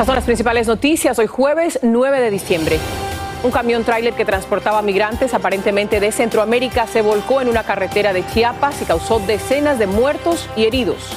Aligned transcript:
Estas 0.00 0.06
son 0.06 0.16
las 0.16 0.24
principales 0.24 0.66
noticias 0.66 1.18
hoy 1.18 1.26
jueves 1.26 1.78
9 1.82 2.20
de 2.22 2.30
diciembre. 2.30 2.78
Un 3.42 3.50
camión 3.50 3.84
tráiler 3.84 4.14
que 4.14 4.24
transportaba 4.24 4.80
migrantes 4.80 5.34
aparentemente 5.34 6.00
de 6.00 6.10
Centroamérica 6.10 6.86
se 6.86 7.02
volcó 7.02 7.42
en 7.42 7.50
una 7.50 7.64
carretera 7.64 8.14
de 8.14 8.26
Chiapas 8.26 8.80
y 8.80 8.86
causó 8.86 9.18
decenas 9.18 9.78
de 9.78 9.86
muertos 9.86 10.48
y 10.56 10.64
heridos. 10.64 11.14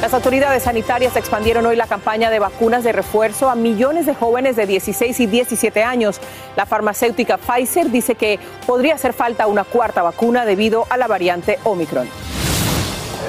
Las 0.00 0.14
autoridades 0.14 0.62
sanitarias 0.62 1.14
expandieron 1.14 1.66
hoy 1.66 1.76
la 1.76 1.86
campaña 1.86 2.30
de 2.30 2.38
vacunas 2.38 2.84
de 2.84 2.92
refuerzo 2.92 3.50
a 3.50 3.54
millones 3.54 4.06
de 4.06 4.14
jóvenes 4.14 4.56
de 4.56 4.64
16 4.64 5.20
y 5.20 5.26
17 5.26 5.82
años. 5.82 6.22
La 6.56 6.64
farmacéutica 6.64 7.36
Pfizer 7.36 7.90
dice 7.90 8.14
que 8.14 8.38
podría 8.66 8.94
hacer 8.94 9.12
falta 9.12 9.46
una 9.46 9.64
cuarta 9.64 10.00
vacuna 10.00 10.46
debido 10.46 10.86
a 10.88 10.96
la 10.96 11.06
variante 11.06 11.58
Omicron. 11.64 12.08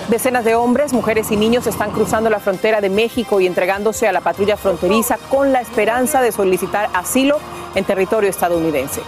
Decenas 0.09 0.43
de 0.43 0.55
hombres, 0.55 0.91
mujeres 0.91 1.31
y 1.31 1.37
niños 1.37 1.65
están 1.65 1.91
cruzando 1.91 2.29
la 2.29 2.39
frontera 2.39 2.81
de 2.81 2.89
México 2.89 3.39
y 3.39 3.47
entregándose 3.47 4.07
a 4.07 4.11
la 4.11 4.19
patrulla 4.21 4.57
fronteriza 4.57 5.17
con 5.29 5.53
la 5.53 5.61
esperanza 5.61 6.21
de 6.21 6.31
solicitar 6.31 6.89
asilo 6.93 7.39
en 7.73 7.85
territorio 7.85 8.29
estadounidense. 8.29 9.01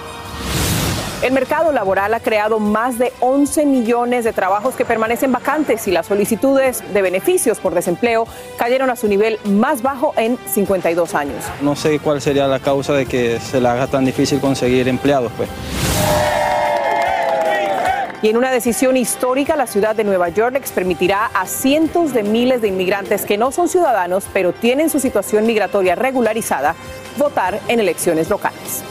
El 1.22 1.34
mercado 1.34 1.72
laboral 1.72 2.14
ha 2.14 2.20
creado 2.20 2.60
más 2.60 2.98
de 2.98 3.12
11 3.20 3.66
millones 3.66 4.24
de 4.24 4.32
trabajos 4.32 4.76
que 4.76 4.86
permanecen 4.86 5.32
vacantes 5.32 5.88
y 5.88 5.92
las 5.92 6.06
solicitudes 6.06 6.84
de 6.94 7.02
beneficios 7.02 7.60
por 7.60 7.74
desempleo 7.74 8.28
cayeron 8.58 8.90
a 8.90 8.96
su 8.96 9.08
nivel 9.08 9.40
más 9.44 9.82
bajo 9.82 10.14
en 10.18 10.38
52 10.48 11.16
años. 11.16 11.44
No 11.62 11.76
sé 11.76 12.00
cuál 12.00 12.22
sería 12.22 12.48
la 12.48 12.60
causa 12.60 12.94
de 12.94 13.06
que 13.06 13.40
se 13.40 13.60
le 13.60 13.68
haga 13.68 13.88
tan 13.88 14.06
difícil 14.06 14.40
conseguir 14.40 14.88
empleados, 14.88 15.32
pues. 15.36 15.50
Y 18.26 18.30
en 18.30 18.38
una 18.38 18.50
decisión 18.50 18.98
histórica, 18.98 19.56
la 19.56 19.68
ciudad 19.68 19.96
de 19.96 20.04
Nueva 20.04 20.30
York 20.30 20.58
les 20.60 20.72
permitirá 20.72 21.28
a 21.28 21.46
cientos 21.46 22.12
de 22.12 22.24
miles 22.24 22.60
de 22.60 22.70
inmigrantes 22.70 23.24
que 23.24 23.38
no 23.38 23.52
son 23.52 23.70
ciudadanos, 23.70 24.26
pero 24.34 24.52
tienen 24.52 24.90
su 24.90 25.00
situación 25.00 25.46
migratoria 25.46 25.94
regularizada, 25.94 26.74
votar 27.20 27.60
en 27.68 27.80
elecciones 27.80 28.28
locales. 28.32 28.84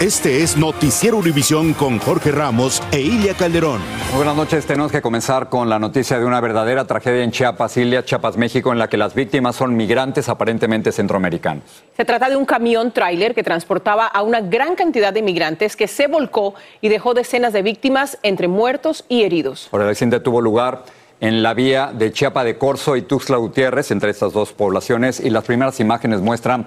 Este 0.00 0.42
es 0.42 0.58
Noticiero 0.58 1.16
Univisión 1.16 1.72
con 1.72 1.98
Jorge 1.98 2.30
Ramos 2.30 2.82
e 2.92 3.00
Ilia 3.00 3.32
Calderón. 3.32 3.80
Muy 4.10 4.16
buenas 4.16 4.36
noches. 4.36 4.66
Tenemos 4.66 4.92
que 4.92 5.00
comenzar 5.00 5.48
con 5.48 5.70
la 5.70 5.78
noticia 5.78 6.18
de 6.18 6.26
una 6.26 6.38
verdadera 6.42 6.86
tragedia 6.86 7.24
en 7.24 7.30
Chiapas, 7.30 7.78
Ilia, 7.78 8.04
Chiapas, 8.04 8.36
México, 8.36 8.70
en 8.72 8.78
la 8.78 8.90
que 8.90 8.98
las 8.98 9.14
víctimas 9.14 9.56
son 9.56 9.74
migrantes 9.74 10.28
aparentemente 10.28 10.92
centroamericanos. 10.92 11.82
Se 11.96 12.04
trata 12.04 12.28
de 12.28 12.36
un 12.36 12.44
camión 12.44 12.92
tráiler 12.92 13.34
que 13.34 13.42
transportaba 13.42 14.06
a 14.06 14.20
una 14.20 14.42
gran 14.42 14.74
cantidad 14.74 15.14
de 15.14 15.22
migrantes 15.22 15.76
que 15.76 15.88
se 15.88 16.08
volcó 16.08 16.54
y 16.82 16.90
dejó 16.90 17.14
decenas 17.14 17.54
de 17.54 17.62
víctimas 17.62 18.18
entre 18.22 18.48
muertos 18.48 19.06
y 19.08 19.22
heridos. 19.22 19.68
Por 19.70 19.80
el 19.80 19.88
accidente 19.88 20.20
tuvo 20.20 20.42
lugar 20.42 20.84
en 21.20 21.42
la 21.42 21.54
vía 21.54 21.90
de 21.94 22.12
Chiapa 22.12 22.44
de 22.44 22.58
Corzo 22.58 22.96
y 22.96 23.02
Tuxtla 23.02 23.38
Gutiérrez, 23.38 23.90
entre 23.90 24.10
estas 24.10 24.34
dos 24.34 24.52
poblaciones, 24.52 25.20
y 25.20 25.30
las 25.30 25.44
primeras 25.44 25.80
imágenes 25.80 26.20
muestran 26.20 26.66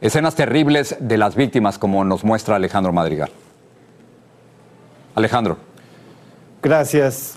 Escenas 0.00 0.34
terribles 0.34 0.96
de 0.98 1.18
las 1.18 1.36
víctimas, 1.36 1.78
como 1.78 2.04
nos 2.04 2.24
muestra 2.24 2.56
Alejandro 2.56 2.92
Madrigal. 2.92 3.30
Alejandro. 5.14 5.58
Gracias. 6.62 7.36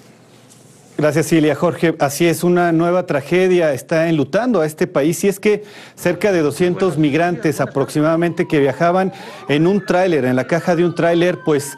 Gracias, 0.97 1.25
Silvia. 1.25 1.55
Jorge, 1.55 1.95
así 1.99 2.27
es, 2.27 2.43
una 2.43 2.71
nueva 2.71 3.05
tragedia 3.05 3.73
está 3.73 4.07
enlutando 4.07 4.61
a 4.61 4.65
este 4.65 4.85
país 4.85 5.23
y 5.23 5.27
es 5.27 5.39
que 5.39 5.63
cerca 5.95 6.31
de 6.31 6.41
200 6.41 6.97
migrantes 6.97 7.59
aproximadamente 7.59 8.47
que 8.47 8.59
viajaban 8.59 9.11
en 9.49 9.65
un 9.65 9.85
tráiler, 9.85 10.23
en 10.23 10.35
la 10.35 10.45
caja 10.45 10.75
de 10.75 10.85
un 10.85 10.93
tráiler, 10.93 11.39
pues 11.43 11.75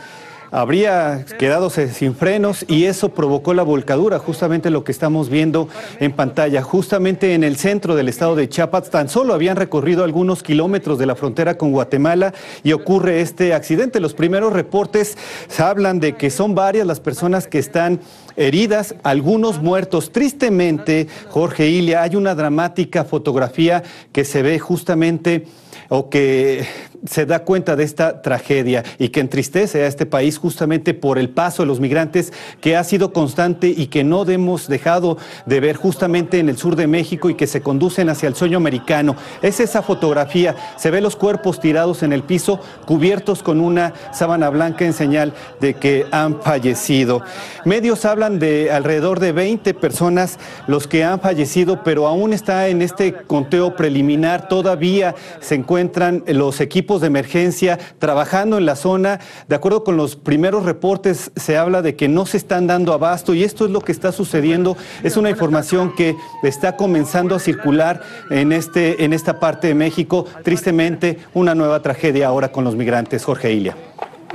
habría 0.55 1.25
quedado 1.37 1.69
sin 1.69 2.15
frenos 2.15 2.63
y 2.69 2.85
eso 2.85 3.09
provocó 3.09 3.53
la 3.53 3.63
volcadura, 3.63 4.19
justamente 4.19 4.69
lo 4.69 4.85
que 4.85 4.93
estamos 4.93 5.29
viendo 5.29 5.67
en 5.99 6.13
pantalla. 6.13 6.61
Justamente 6.61 7.33
en 7.33 7.43
el 7.43 7.57
centro 7.57 7.93
del 7.93 8.07
estado 8.07 8.35
de 8.37 8.47
Chiapas, 8.47 8.89
tan 8.89 9.09
solo 9.09 9.33
habían 9.33 9.57
recorrido 9.57 10.05
algunos 10.05 10.43
kilómetros 10.43 10.97
de 10.97 11.07
la 11.07 11.15
frontera 11.15 11.57
con 11.57 11.73
Guatemala 11.73 12.33
y 12.63 12.71
ocurre 12.71 13.19
este 13.19 13.53
accidente. 13.53 13.99
Los 13.99 14.13
primeros 14.13 14.53
reportes 14.53 15.17
hablan 15.57 15.99
de 15.99 16.15
que 16.15 16.29
son 16.29 16.55
varias 16.55 16.87
las 16.87 17.01
personas 17.01 17.47
que 17.47 17.59
están 17.59 17.99
heridas, 18.37 18.95
algunos 19.03 19.61
muertos. 19.61 20.13
Tristemente, 20.13 21.07
Jorge 21.29 21.67
Ilia, 21.67 22.01
hay 22.01 22.15
una 22.15 22.33
dramática 22.33 23.03
fotografía 23.03 23.83
que 24.13 24.23
se 24.23 24.41
ve 24.41 24.57
justamente 24.59 25.47
o 25.89 26.09
que 26.09 26.65
se 27.09 27.25
da 27.25 27.39
cuenta 27.39 27.75
de 27.75 27.83
esta 27.83 28.21
tragedia 28.21 28.83
y 28.97 29.09
que 29.09 29.19
entristece 29.19 29.83
a 29.83 29.87
este 29.87 30.05
país 30.05 30.37
justamente 30.37 30.93
por 30.93 31.17
el 31.17 31.29
paso 31.29 31.63
de 31.63 31.67
los 31.67 31.79
migrantes 31.79 32.33
que 32.61 32.75
ha 32.75 32.83
sido 32.83 33.13
constante 33.13 33.67
y 33.67 33.87
que 33.87 34.03
no 34.03 34.27
hemos 34.27 34.67
dejado 34.67 35.17
de 35.45 35.59
ver 35.59 35.75
justamente 35.75 36.39
en 36.39 36.49
el 36.49 36.57
sur 36.57 36.75
de 36.75 36.87
México 36.87 37.29
y 37.29 37.35
que 37.35 37.47
se 37.47 37.61
conducen 37.61 38.09
hacia 38.09 38.27
el 38.27 38.35
sueño 38.35 38.57
americano. 38.57 39.15
Es 39.41 39.59
esa 39.59 39.81
fotografía, 39.81 40.55
se 40.77 40.91
ve 40.91 41.01
los 41.01 41.15
cuerpos 41.15 41.59
tirados 41.59 42.03
en 42.03 42.13
el 42.13 42.23
piso, 42.23 42.59
cubiertos 42.85 43.43
con 43.43 43.61
una 43.61 43.93
sábana 44.11 44.49
blanca 44.49 44.85
en 44.85 44.93
señal 44.93 45.33
de 45.59 45.75
que 45.75 46.05
han 46.11 46.41
fallecido. 46.41 47.21
Medios 47.65 48.05
hablan 48.05 48.39
de 48.39 48.71
alrededor 48.71 49.19
de 49.19 49.31
20 49.31 49.73
personas 49.73 50.39
los 50.67 50.87
que 50.87 51.03
han 51.03 51.19
fallecido, 51.19 51.83
pero 51.83 52.07
aún 52.07 52.33
está 52.33 52.67
en 52.67 52.81
este 52.81 53.13
conteo 53.13 53.75
preliminar, 53.75 54.47
todavía 54.47 55.15
se 55.39 55.55
encuentran 55.55 56.23
los 56.27 56.61
equipos 56.61 56.94
de 57.01 57.07
emergencia 57.07 57.79
trabajando 57.99 58.57
en 58.57 58.65
la 58.65 58.75
zona. 58.75 59.19
De 59.47 59.55
acuerdo 59.55 59.83
con 59.83 59.97
los 59.97 60.15
primeros 60.15 60.65
reportes, 60.65 61.31
se 61.35 61.57
habla 61.57 61.81
de 61.81 61.95
que 61.95 62.07
no 62.07 62.25
se 62.25 62.37
están 62.37 62.67
dando 62.67 62.93
abasto 62.93 63.33
y 63.33 63.43
esto 63.43 63.65
es 63.65 63.71
lo 63.71 63.81
que 63.81 63.91
está 63.91 64.11
sucediendo. 64.11 64.77
Es 65.03 65.17
una 65.17 65.29
información 65.29 65.95
que 65.95 66.15
está 66.43 66.75
comenzando 66.75 67.35
a 67.35 67.39
circular 67.39 68.01
en, 68.29 68.51
este, 68.51 69.03
en 69.03 69.13
esta 69.13 69.39
parte 69.39 69.67
de 69.67 69.75
México. 69.75 70.25
Tristemente, 70.43 71.19
una 71.33 71.55
nueva 71.55 71.81
tragedia 71.81 72.27
ahora 72.27 72.51
con 72.51 72.63
los 72.63 72.75
migrantes. 72.75 73.23
Jorge 73.23 73.51
Ilia. 73.53 73.75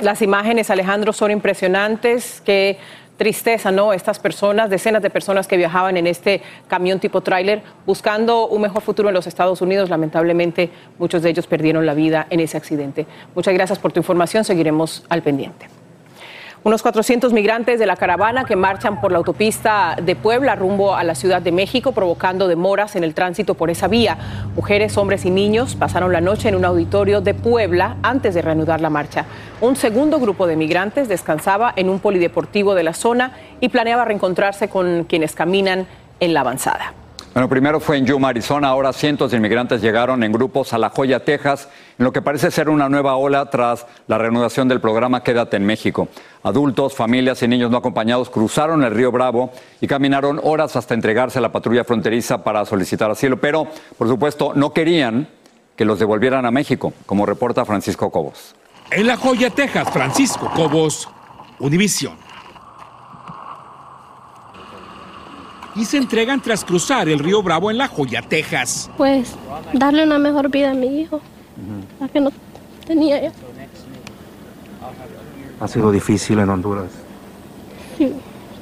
Las 0.00 0.22
imágenes, 0.22 0.70
Alejandro, 0.70 1.12
son 1.12 1.30
impresionantes 1.30 2.40
que 2.44 2.78
tristeza, 3.20 3.70
¿no? 3.70 3.92
Estas 3.92 4.18
personas, 4.18 4.70
decenas 4.70 5.02
de 5.02 5.10
personas 5.10 5.46
que 5.46 5.58
viajaban 5.58 5.98
en 5.98 6.06
este 6.06 6.40
camión 6.68 7.00
tipo 7.00 7.20
tráiler 7.20 7.60
buscando 7.84 8.48
un 8.48 8.62
mejor 8.62 8.80
futuro 8.80 9.10
en 9.10 9.14
los 9.14 9.26
Estados 9.26 9.60
Unidos. 9.60 9.90
Lamentablemente, 9.90 10.70
muchos 10.98 11.20
de 11.20 11.28
ellos 11.28 11.46
perdieron 11.46 11.84
la 11.84 11.92
vida 11.92 12.26
en 12.30 12.40
ese 12.40 12.56
accidente. 12.56 13.06
Muchas 13.34 13.52
gracias 13.52 13.78
por 13.78 13.92
tu 13.92 14.00
información. 14.00 14.42
Seguiremos 14.42 15.04
al 15.10 15.20
pendiente. 15.20 15.79
Unos 16.62 16.82
400 16.82 17.32
migrantes 17.32 17.78
de 17.78 17.86
la 17.86 17.96
caravana 17.96 18.44
que 18.44 18.54
marchan 18.54 19.00
por 19.00 19.12
la 19.12 19.16
autopista 19.16 19.96
de 20.02 20.14
Puebla 20.14 20.56
rumbo 20.56 20.94
a 20.94 21.02
la 21.04 21.14
Ciudad 21.14 21.40
de 21.40 21.52
México, 21.52 21.92
provocando 21.92 22.48
demoras 22.48 22.96
en 22.96 23.04
el 23.04 23.14
tránsito 23.14 23.54
por 23.54 23.70
esa 23.70 23.88
vía. 23.88 24.18
Mujeres, 24.54 24.98
hombres 24.98 25.24
y 25.24 25.30
niños 25.30 25.74
pasaron 25.74 26.12
la 26.12 26.20
noche 26.20 26.50
en 26.50 26.56
un 26.56 26.66
auditorio 26.66 27.22
de 27.22 27.32
Puebla 27.32 27.96
antes 28.02 28.34
de 28.34 28.42
reanudar 28.42 28.82
la 28.82 28.90
marcha. 28.90 29.24
Un 29.62 29.74
segundo 29.74 30.20
grupo 30.20 30.46
de 30.46 30.56
migrantes 30.56 31.08
descansaba 31.08 31.72
en 31.76 31.88
un 31.88 31.98
polideportivo 31.98 32.74
de 32.74 32.82
la 32.82 32.92
zona 32.92 33.32
y 33.60 33.70
planeaba 33.70 34.04
reencontrarse 34.04 34.68
con 34.68 35.04
quienes 35.04 35.34
caminan 35.34 35.86
en 36.20 36.34
la 36.34 36.40
avanzada. 36.40 36.92
Bueno, 37.32 37.48
primero 37.48 37.78
fue 37.78 37.96
en 37.96 38.06
Yuma, 38.06 38.30
Arizona, 38.30 38.68
ahora 38.68 38.92
cientos 38.92 39.30
de 39.30 39.36
inmigrantes 39.36 39.80
llegaron 39.80 40.24
en 40.24 40.32
grupos 40.32 40.72
a 40.72 40.78
La 40.78 40.90
Joya, 40.90 41.24
Texas, 41.24 41.68
en 42.00 42.04
lo 42.04 42.14
que 42.14 42.22
parece 42.22 42.50
ser 42.50 42.70
una 42.70 42.88
nueva 42.88 43.16
ola 43.16 43.50
tras 43.50 43.86
la 44.06 44.16
reanudación 44.16 44.66
del 44.68 44.80
programa 44.80 45.22
Quédate 45.22 45.58
en 45.58 45.66
México. 45.66 46.08
Adultos, 46.42 46.94
familias 46.94 47.42
y 47.42 47.48
niños 47.48 47.70
no 47.70 47.76
acompañados 47.76 48.30
cruzaron 48.30 48.82
el 48.84 48.94
río 48.94 49.12
Bravo 49.12 49.50
y 49.82 49.86
caminaron 49.86 50.40
horas 50.42 50.76
hasta 50.76 50.94
entregarse 50.94 51.38
a 51.38 51.42
la 51.42 51.52
patrulla 51.52 51.84
fronteriza 51.84 52.42
para 52.42 52.64
solicitar 52.64 53.10
asilo, 53.10 53.38
pero 53.38 53.66
por 53.98 54.08
supuesto 54.08 54.52
no 54.54 54.72
querían 54.72 55.28
que 55.76 55.84
los 55.84 55.98
devolvieran 55.98 56.46
a 56.46 56.50
México, 56.50 56.94
como 57.04 57.26
reporta 57.26 57.66
Francisco 57.66 58.10
Cobos. 58.10 58.54
En 58.90 59.06
La 59.06 59.18
Joya, 59.18 59.50
Texas, 59.50 59.90
Francisco 59.90 60.50
Cobos, 60.56 61.06
Univisión. 61.58 62.14
y 65.76 65.84
se 65.84 65.98
entregan 65.98 66.40
tras 66.40 66.64
cruzar 66.64 67.08
el 67.08 67.20
río 67.20 67.42
Bravo 67.42 67.70
en 67.70 67.78
La 67.78 67.88
Joya, 67.88 68.22
Texas. 68.22 68.90
Pues 68.96 69.34
darle 69.72 70.04
una 70.04 70.18
mejor 70.18 70.50
vida 70.50 70.72
a 70.72 70.74
mi 70.74 71.00
hijo, 71.00 71.20
la 72.00 72.08
que 72.08 72.20
no 72.20 72.30
tenía 72.86 73.22
ya. 73.22 73.32
¿Ha 75.60 75.68
sido 75.68 75.92
difícil 75.92 76.38
en 76.38 76.48
Honduras? 76.48 76.90
Sí, 77.98 78.12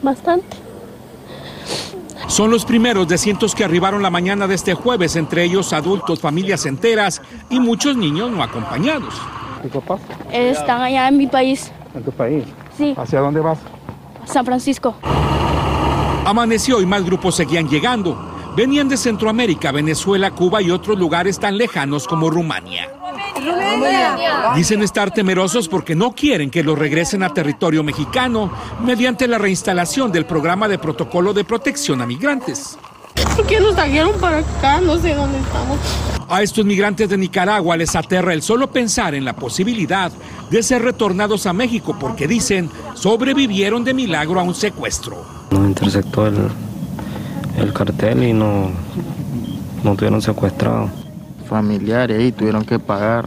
bastante. 0.03 0.57
Son 2.27 2.51
los 2.51 2.65
primeros 2.65 3.09
de 3.09 3.17
cientos 3.17 3.55
que 3.55 3.65
arribaron 3.65 4.03
la 4.03 4.11
mañana 4.11 4.47
de 4.47 4.55
este 4.55 4.75
jueves, 4.75 5.17
entre 5.17 5.45
ellos 5.45 5.73
adultos, 5.73 6.21
familias 6.21 6.67
enteras 6.67 7.23
y 7.49 7.59
muchos 7.59 7.97
niños 7.97 8.31
no 8.31 8.43
acompañados. 8.43 9.15
¿Y 9.65 9.69
papá? 9.69 9.99
Están 10.31 10.83
allá 10.83 11.09
en 11.09 11.17
mi 11.17 11.27
país. 11.27 11.71
¿En 11.95 12.03
tu 12.03 12.13
país? 12.13 12.45
Sí. 12.77 12.95
¿Hacia 12.97 13.21
dónde 13.21 13.41
vas? 13.41 13.59
San 14.27 14.45
Francisco. 14.45 14.95
Amaneció 16.25 16.83
y 16.83 16.87
más 16.87 17.03
grupos 17.05 17.35
seguían 17.35 17.69
llegando. 17.69 18.28
Venían 18.59 18.89
de 18.89 18.97
Centroamérica, 18.97 19.71
Venezuela, 19.71 20.33
Cuba 20.33 20.61
y 20.61 20.73
otros 20.73 20.99
lugares 20.99 21.39
tan 21.39 21.57
lejanos 21.57 22.09
como 22.09 22.29
Rumania. 22.29 22.89
Dicen 24.57 24.83
estar 24.83 25.15
temerosos 25.15 25.69
porque 25.69 25.95
no 25.95 26.11
quieren 26.11 26.51
que 26.51 26.65
los 26.65 26.77
regresen 26.77 27.23
a 27.23 27.33
territorio 27.33 27.85
mexicano 27.85 28.51
mediante 28.85 29.29
la 29.29 29.39
reinstalación 29.39 30.11
del 30.11 30.27
programa 30.27 30.67
de 30.67 30.77
protocolo 30.77 31.33
de 31.33 31.45
protección 31.45 32.01
a 32.01 32.07
migrantes. 32.07 32.77
¿Por 33.37 33.47
qué 33.47 33.61
nos 33.61 33.77
trajeron 33.77 34.19
para 34.19 34.39
acá? 34.39 34.81
No 34.81 34.99
sé 34.99 35.15
dónde 35.15 35.39
estamos. 35.39 35.79
A 36.29 36.43
estos 36.43 36.65
migrantes 36.65 37.09
de 37.09 37.17
Nicaragua 37.17 37.77
les 37.77 37.95
aterra 37.95 38.35
el 38.35 38.43
solo 38.43 38.73
pensar 38.73 39.15
en 39.15 39.25
la 39.25 39.37
posibilidad 39.37 40.11
de 40.51 40.65
ser 40.65 40.83
retornados 40.83 41.47
a 41.47 41.53
México 41.53 41.97
porque 41.97 42.27
dicen 42.27 42.69
sobrevivieron 42.95 43.85
de 43.85 43.95
milagro 43.95 44.41
a 44.41 44.43
un 44.43 44.57
secuestro. 44.57 45.25
Nos 45.53 45.65
interceptó 45.65 46.27
el, 46.27 46.51
el 47.59 47.73
cartel 47.73 48.23
y 48.23 48.33
no 48.33 48.71
nos 49.83 49.97
tuvieron 49.97 50.23
secuestrados. 50.23 50.91
Familiares 51.49 52.23
y 52.23 52.33
tuvieron 52.33 52.65
que 52.65 52.79
pagar 52.79 53.27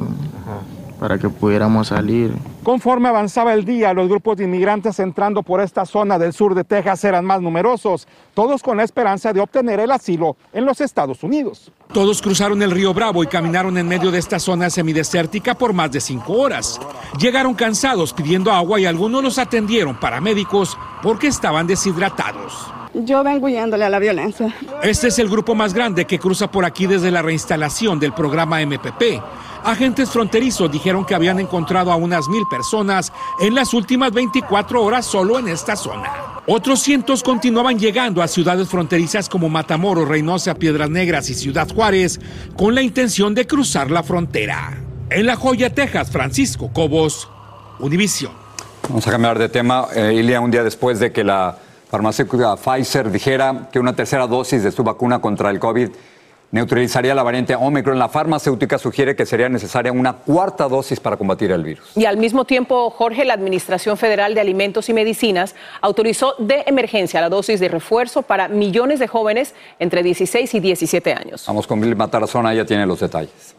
para 1.00 1.18
que 1.18 1.30
pudiéramos 1.30 1.88
salir. 1.88 2.34
Conforme 2.64 3.10
avanzaba 3.10 3.56
el 3.56 3.66
día, 3.66 3.92
los 3.92 4.08
grupos 4.08 4.38
de 4.38 4.44
inmigrantes 4.44 5.00
entrando 5.00 5.42
por 5.42 5.62
esta 5.62 5.84
zona 5.84 6.20
del 6.20 6.32
sur 6.32 6.54
de 6.54 6.64
Texas 6.64 7.04
eran 7.04 7.26
más 7.26 7.42
numerosos, 7.42 8.08
todos 8.36 8.62
con 8.62 8.78
la 8.78 8.84
esperanza 8.84 9.34
de 9.34 9.42
obtener 9.42 9.80
el 9.80 9.90
asilo 9.90 10.38
en 10.54 10.66
los 10.66 10.80
Estados 10.80 11.24
Unidos. 11.24 11.72
Todos 11.92 12.22
cruzaron 12.22 12.62
el 12.62 12.70
río 12.70 12.94
Bravo 12.94 13.24
y 13.24 13.28
caminaron 13.28 13.80
en 13.80 13.88
medio 13.88 14.12
de 14.12 14.20
esta 14.20 14.38
zona 14.38 14.70
semidesértica 14.70 15.56
por 15.56 15.74
más 15.74 15.92
de 15.92 16.02
cinco 16.02 16.34
horas. 16.34 16.80
Llegaron 17.20 17.56
cansados 17.56 18.14
pidiendo 18.14 18.52
agua 18.52 18.80
y 18.80 18.86
algunos 18.86 19.24
los 19.24 19.40
atendieron 19.40 20.00
paramédicos 20.00 20.78
porque 21.02 21.28
estaban 21.28 21.66
deshidratados. 21.66 22.72
Yo 22.94 23.24
vengo 23.24 23.46
huyéndole 23.46 23.86
a 23.86 23.90
la 23.90 24.00
violencia. 24.00 24.54
Este 24.84 25.08
es 25.08 25.18
el 25.18 25.30
grupo 25.30 25.56
más 25.56 25.74
grande 25.74 26.06
que 26.06 26.20
cruza 26.20 26.52
por 26.52 26.66
aquí 26.66 26.86
desde 26.86 27.10
la 27.10 27.22
reinstalación 27.22 28.00
del 28.00 28.14
programa 28.14 28.60
MPP. 28.64 29.22
Agentes 29.64 30.10
fronterizos 30.10 30.72
dijeron 30.72 31.06
que 31.06 31.14
habían 31.14 31.40
encontrado 31.40 31.92
a 31.92 31.96
unas 31.96 32.28
mil 32.28 32.44
personas 32.52 33.12
en 33.40 33.56
las 33.56 33.74
últimas 33.74 34.12
24 34.12 34.84
horas 34.84 35.06
solo 35.06 35.40
en 35.40 35.48
esta 35.48 35.76
zona. 35.76 36.12
Otros 36.46 36.82
cientos 36.82 37.24
continuaban 37.24 37.80
llegando 37.80 38.22
a 38.22 38.28
ciudades 38.28 38.68
fronterizas 38.68 39.30
como 39.30 39.48
Matamoros, 39.48 40.08
Reynosa, 40.08 40.54
Piedras 40.56 40.90
Negras 40.90 41.30
y 41.30 41.34
Ciudad 41.34 41.68
Juárez 41.74 42.20
con 42.58 42.76
la 42.76 42.82
intención 42.82 43.34
de 43.34 43.48
cruzar 43.48 43.90
la 43.90 44.04
frontera. 44.04 44.78
En 45.10 45.26
La 45.26 45.36
Joya, 45.36 45.74
Texas, 45.74 46.12
Francisco 46.12 46.72
Cobos, 46.74 47.30
Univisión. 47.80 48.34
Vamos 48.90 49.08
a 49.08 49.12
cambiar 49.12 49.40
de 49.40 49.50
tema. 49.50 49.88
Eh, 49.96 50.14
Ilia, 50.16 50.42
un 50.42 50.52
día 50.52 50.64
después 50.64 51.00
de 51.00 51.12
que 51.12 51.24
la 51.24 51.58
farmacéutica 51.90 52.56
Pfizer 52.56 53.12
dijera 53.12 53.70
que 53.72 53.80
una 53.80 53.94
tercera 53.94 54.28
dosis 54.28 54.64
de 54.64 54.72
su 54.72 54.84
vacuna 54.84 55.20
contra 55.20 55.50
el 55.50 55.60
COVID 55.60 55.90
neutralizaría 56.52 57.16
la 57.16 57.24
variante 57.24 57.56
Omicron. 57.56 57.98
La 57.98 58.10
farmacéutica 58.10 58.78
sugiere 58.78 59.16
que 59.16 59.26
sería 59.26 59.50
necesaria 59.50 59.92
una 59.92 60.14
cuarta 60.14 60.68
dosis 60.68 61.00
para 61.00 61.18
combatir 61.18 61.52
el 61.52 61.64
virus. 61.64 61.92
Y 61.96 62.06
al 62.06 62.18
mismo 62.18 62.46
tiempo, 62.46 62.90
Jorge, 62.90 63.26
la 63.26 63.34
Administración 63.34 63.98
Federal 63.98 64.36
de 64.36 64.42
Alimentos 64.42 64.90
y 64.90 64.94
Medicinas 64.94 65.56
autorizó 65.82 66.36
de 66.38 66.64
emergencia 66.68 67.22
la 67.22 67.30
dosis 67.30 67.60
de 67.60 67.70
refuerzo 67.70 68.22
para 68.22 68.48
millones 68.48 69.00
de 69.00 69.08
jóvenes 69.08 69.54
entre 69.80 70.04
16 70.04 70.54
y 70.54 70.60
17 70.60 71.14
años. 71.14 71.46
Vamos 71.48 71.68
con 71.68 71.80
Bill 71.80 71.96
Matarazona, 71.96 72.54
ya 72.54 72.66
tiene 72.66 72.86
los 72.86 73.00
detalles. 73.00 73.56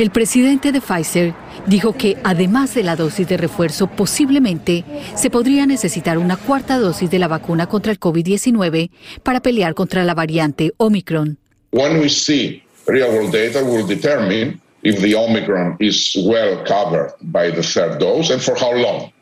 El 0.00 0.10
presidente 0.10 0.72
de 0.72 0.80
Pfizer 0.80 1.34
dijo 1.66 1.92
que 1.92 2.16
además 2.24 2.74
de 2.74 2.82
la 2.82 2.96
dosis 2.96 3.28
de 3.28 3.36
refuerzo, 3.36 3.86
posiblemente 3.86 4.82
se 5.14 5.28
podría 5.28 5.66
necesitar 5.66 6.16
una 6.16 6.38
cuarta 6.38 6.78
dosis 6.78 7.10
de 7.10 7.18
la 7.18 7.28
vacuna 7.28 7.66
contra 7.66 7.92
el 7.92 8.00
COVID-19 8.00 8.90
para 9.22 9.40
pelear 9.40 9.74
contra 9.74 10.02
la 10.04 10.14
variante 10.14 10.72
Omicron. 10.78 11.36
When 11.72 12.00
we 12.00 12.08
see 12.08 12.62
real 12.86 13.10
world 13.10 13.30
data, 13.30 13.62
we'll 13.62 13.86
determine 13.86 14.58
if 14.82 15.02
the 15.02 15.14
Omicron 15.14 15.76
is 15.80 16.16
well 16.26 16.64
covered 16.64 17.12
by 17.20 17.50
the 17.50 17.62
third 17.62 17.98
dose 17.98 18.32
and 18.32 18.40
for 18.40 18.56
how 18.58 18.72
long. 18.72 19.12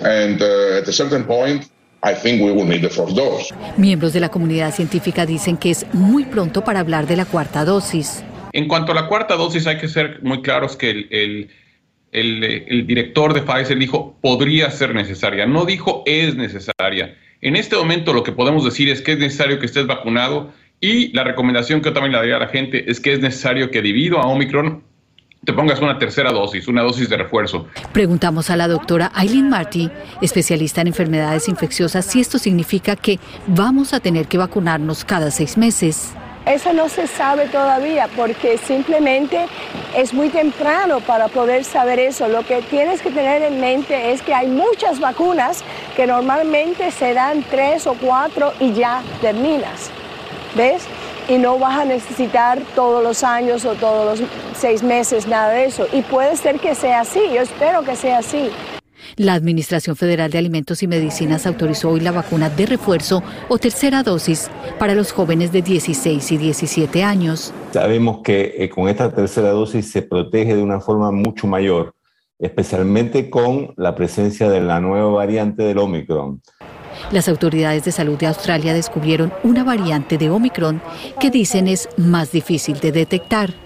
And 0.00 0.40
uh, 0.40 0.78
at 0.78 0.88
a 0.88 0.92
certain 0.92 1.26
point, 1.26 1.66
I 2.02 2.14
think 2.14 2.40
we 2.40 2.52
will 2.52 2.66
need 2.66 2.80
the 2.80 2.88
fourth 2.88 3.14
dose. 3.14 3.52
Miembros 3.76 4.14
de 4.14 4.20
la 4.20 4.30
comunidad 4.30 4.74
científica 4.74 5.26
dicen 5.26 5.58
que 5.58 5.72
es 5.72 5.84
muy 5.92 6.24
pronto 6.24 6.64
para 6.64 6.80
hablar 6.80 7.06
de 7.06 7.16
la 7.16 7.26
cuarta 7.26 7.66
dosis. 7.66 8.22
En 8.56 8.68
cuanto 8.68 8.92
a 8.92 8.94
la 8.94 9.06
cuarta 9.06 9.36
dosis, 9.36 9.66
hay 9.66 9.76
que 9.76 9.86
ser 9.86 10.20
muy 10.22 10.40
claros 10.40 10.76
que 10.76 10.88
el, 10.88 11.50
el, 12.10 12.86
director 12.86 13.34
de 13.34 13.42
Pfizer 13.42 13.76
dijo 13.76 14.16
podría 14.22 14.70
ser 14.70 14.94
necesaria, 14.94 15.44
no 15.44 15.66
dijo 15.66 16.02
es 16.06 16.36
necesaria. 16.36 17.18
En 17.42 17.54
este 17.54 17.76
momento 17.76 18.14
lo 18.14 18.22
que 18.22 18.32
podemos 18.32 18.64
decir 18.64 18.88
es 18.88 19.02
que 19.02 19.12
es 19.12 19.18
necesario 19.18 19.58
que 19.58 19.66
estés 19.66 19.86
vacunado 19.86 20.54
y 20.80 21.12
la 21.12 21.22
recomendación 21.22 21.82
que 21.82 21.90
yo 21.90 21.92
también 21.92 22.12
le 22.12 22.18
daría 22.18 22.36
a 22.36 22.38
la 22.38 22.48
gente 22.48 22.90
es 22.90 22.98
que 22.98 23.12
es 23.12 23.20
necesario 23.20 23.70
que 23.70 23.82
debido 23.82 24.20
a 24.20 24.26
Omicron 24.26 24.82
te 25.44 25.52
pongas 25.52 25.82
una 25.82 25.98
tercera 25.98 26.32
dosis, 26.32 26.66
una 26.66 26.80
dosis 26.82 27.10
de 27.10 27.18
refuerzo. 27.18 27.68
Preguntamos 27.92 28.48
a 28.48 28.56
la 28.56 28.68
doctora 28.68 29.12
Aileen 29.14 29.50
Marty, 29.50 29.90
especialista 30.22 30.80
en 30.80 30.86
enfermedades 30.86 31.50
infecciosas, 31.50 32.06
si 32.06 32.20
esto 32.20 32.38
significa 32.38 32.96
que 32.96 33.18
vamos 33.46 33.92
a 33.92 34.00
tener 34.00 34.28
que 34.28 34.38
vacunarnos 34.38 35.04
cada 35.04 35.30
seis 35.30 35.58
meses. 35.58 36.14
Eso 36.46 36.72
no 36.72 36.88
se 36.88 37.08
sabe 37.08 37.46
todavía 37.46 38.08
porque 38.14 38.56
simplemente 38.56 39.46
es 39.96 40.14
muy 40.14 40.28
temprano 40.28 41.00
para 41.00 41.26
poder 41.26 41.64
saber 41.64 41.98
eso. 41.98 42.28
Lo 42.28 42.44
que 42.44 42.62
tienes 42.62 43.02
que 43.02 43.10
tener 43.10 43.42
en 43.42 43.60
mente 43.60 44.12
es 44.12 44.22
que 44.22 44.32
hay 44.32 44.46
muchas 44.46 45.00
vacunas 45.00 45.64
que 45.96 46.06
normalmente 46.06 46.92
se 46.92 47.14
dan 47.14 47.42
tres 47.50 47.88
o 47.88 47.94
cuatro 47.94 48.52
y 48.60 48.72
ya 48.74 49.02
terminas. 49.20 49.90
¿Ves? 50.54 50.86
Y 51.28 51.38
no 51.38 51.58
vas 51.58 51.80
a 51.80 51.84
necesitar 51.84 52.60
todos 52.76 53.02
los 53.02 53.24
años 53.24 53.64
o 53.64 53.74
todos 53.74 54.20
los 54.20 54.28
seis 54.56 54.84
meses 54.84 55.26
nada 55.26 55.48
de 55.48 55.64
eso. 55.64 55.88
Y 55.92 56.02
puede 56.02 56.36
ser 56.36 56.60
que 56.60 56.76
sea 56.76 57.00
así, 57.00 57.20
yo 57.34 57.42
espero 57.42 57.82
que 57.82 57.96
sea 57.96 58.18
así. 58.18 58.52
La 59.18 59.32
Administración 59.32 59.96
Federal 59.96 60.30
de 60.30 60.36
Alimentos 60.36 60.82
y 60.82 60.86
Medicinas 60.86 61.46
autorizó 61.46 61.88
hoy 61.88 62.00
la 62.00 62.12
vacuna 62.12 62.50
de 62.50 62.66
refuerzo 62.66 63.22
o 63.48 63.56
tercera 63.56 64.02
dosis 64.02 64.50
para 64.78 64.94
los 64.94 65.10
jóvenes 65.12 65.52
de 65.52 65.62
16 65.62 66.32
y 66.32 66.36
17 66.36 67.02
años. 67.02 67.54
Sabemos 67.72 68.20
que 68.22 68.56
eh, 68.58 68.68
con 68.68 68.90
esta 68.90 69.14
tercera 69.14 69.52
dosis 69.52 69.90
se 69.90 70.02
protege 70.02 70.54
de 70.54 70.62
una 70.62 70.80
forma 70.80 71.12
mucho 71.12 71.46
mayor, 71.46 71.94
especialmente 72.38 73.30
con 73.30 73.72
la 73.78 73.94
presencia 73.94 74.50
de 74.50 74.60
la 74.60 74.80
nueva 74.80 75.10
variante 75.10 75.62
del 75.62 75.78
Omicron. 75.78 76.42
Las 77.10 77.26
autoridades 77.30 77.86
de 77.86 77.92
salud 77.92 78.18
de 78.18 78.26
Australia 78.26 78.74
descubrieron 78.74 79.32
una 79.42 79.64
variante 79.64 80.18
de 80.18 80.28
Omicron 80.28 80.82
que 81.18 81.30
dicen 81.30 81.68
es 81.68 81.88
más 81.96 82.32
difícil 82.32 82.80
de 82.80 82.92
detectar. 82.92 83.65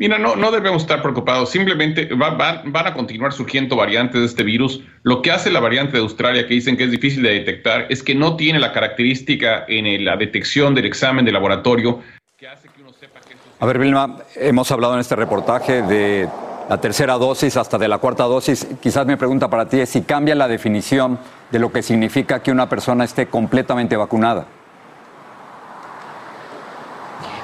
Mira, 0.00 0.16
no, 0.16 0.36
no 0.36 0.52
debemos 0.52 0.82
estar 0.82 1.02
preocupados, 1.02 1.50
simplemente 1.50 2.08
van 2.14 2.86
a 2.86 2.94
continuar 2.94 3.32
surgiendo 3.32 3.74
variantes 3.74 4.20
de 4.20 4.26
este 4.26 4.44
virus. 4.44 4.80
Lo 5.02 5.22
que 5.22 5.32
hace 5.32 5.50
la 5.50 5.58
variante 5.58 5.96
de 5.96 6.04
Australia, 6.04 6.46
que 6.46 6.54
dicen 6.54 6.76
que 6.76 6.84
es 6.84 6.92
difícil 6.92 7.24
de 7.24 7.30
detectar, 7.30 7.86
es 7.90 8.04
que 8.04 8.14
no 8.14 8.36
tiene 8.36 8.60
la 8.60 8.72
característica 8.72 9.64
en 9.66 10.04
la 10.04 10.16
detección 10.16 10.76
del 10.76 10.84
examen 10.84 11.24
de 11.24 11.32
laboratorio 11.32 12.00
que 12.38 12.46
hace 12.46 12.68
que 12.68 12.80
uno 12.80 12.92
sepa 12.92 13.18
que... 13.18 13.34
A 13.58 13.66
ver, 13.66 13.80
Vilma, 13.80 14.18
hemos 14.36 14.70
hablado 14.70 14.94
en 14.94 15.00
este 15.00 15.16
reportaje 15.16 15.82
de 15.82 16.28
la 16.68 16.80
tercera 16.80 17.14
dosis 17.14 17.56
hasta 17.56 17.76
de 17.76 17.88
la 17.88 17.98
cuarta 17.98 18.22
dosis. 18.22 18.68
Quizás 18.80 19.04
mi 19.04 19.16
pregunta 19.16 19.50
para 19.50 19.68
ti 19.68 19.80
es 19.80 19.88
si 19.88 20.02
cambia 20.02 20.36
la 20.36 20.46
definición 20.46 21.18
de 21.50 21.58
lo 21.58 21.72
que 21.72 21.82
significa 21.82 22.40
que 22.40 22.52
una 22.52 22.68
persona 22.68 23.02
esté 23.02 23.26
completamente 23.26 23.96
vacunada. 23.96 24.46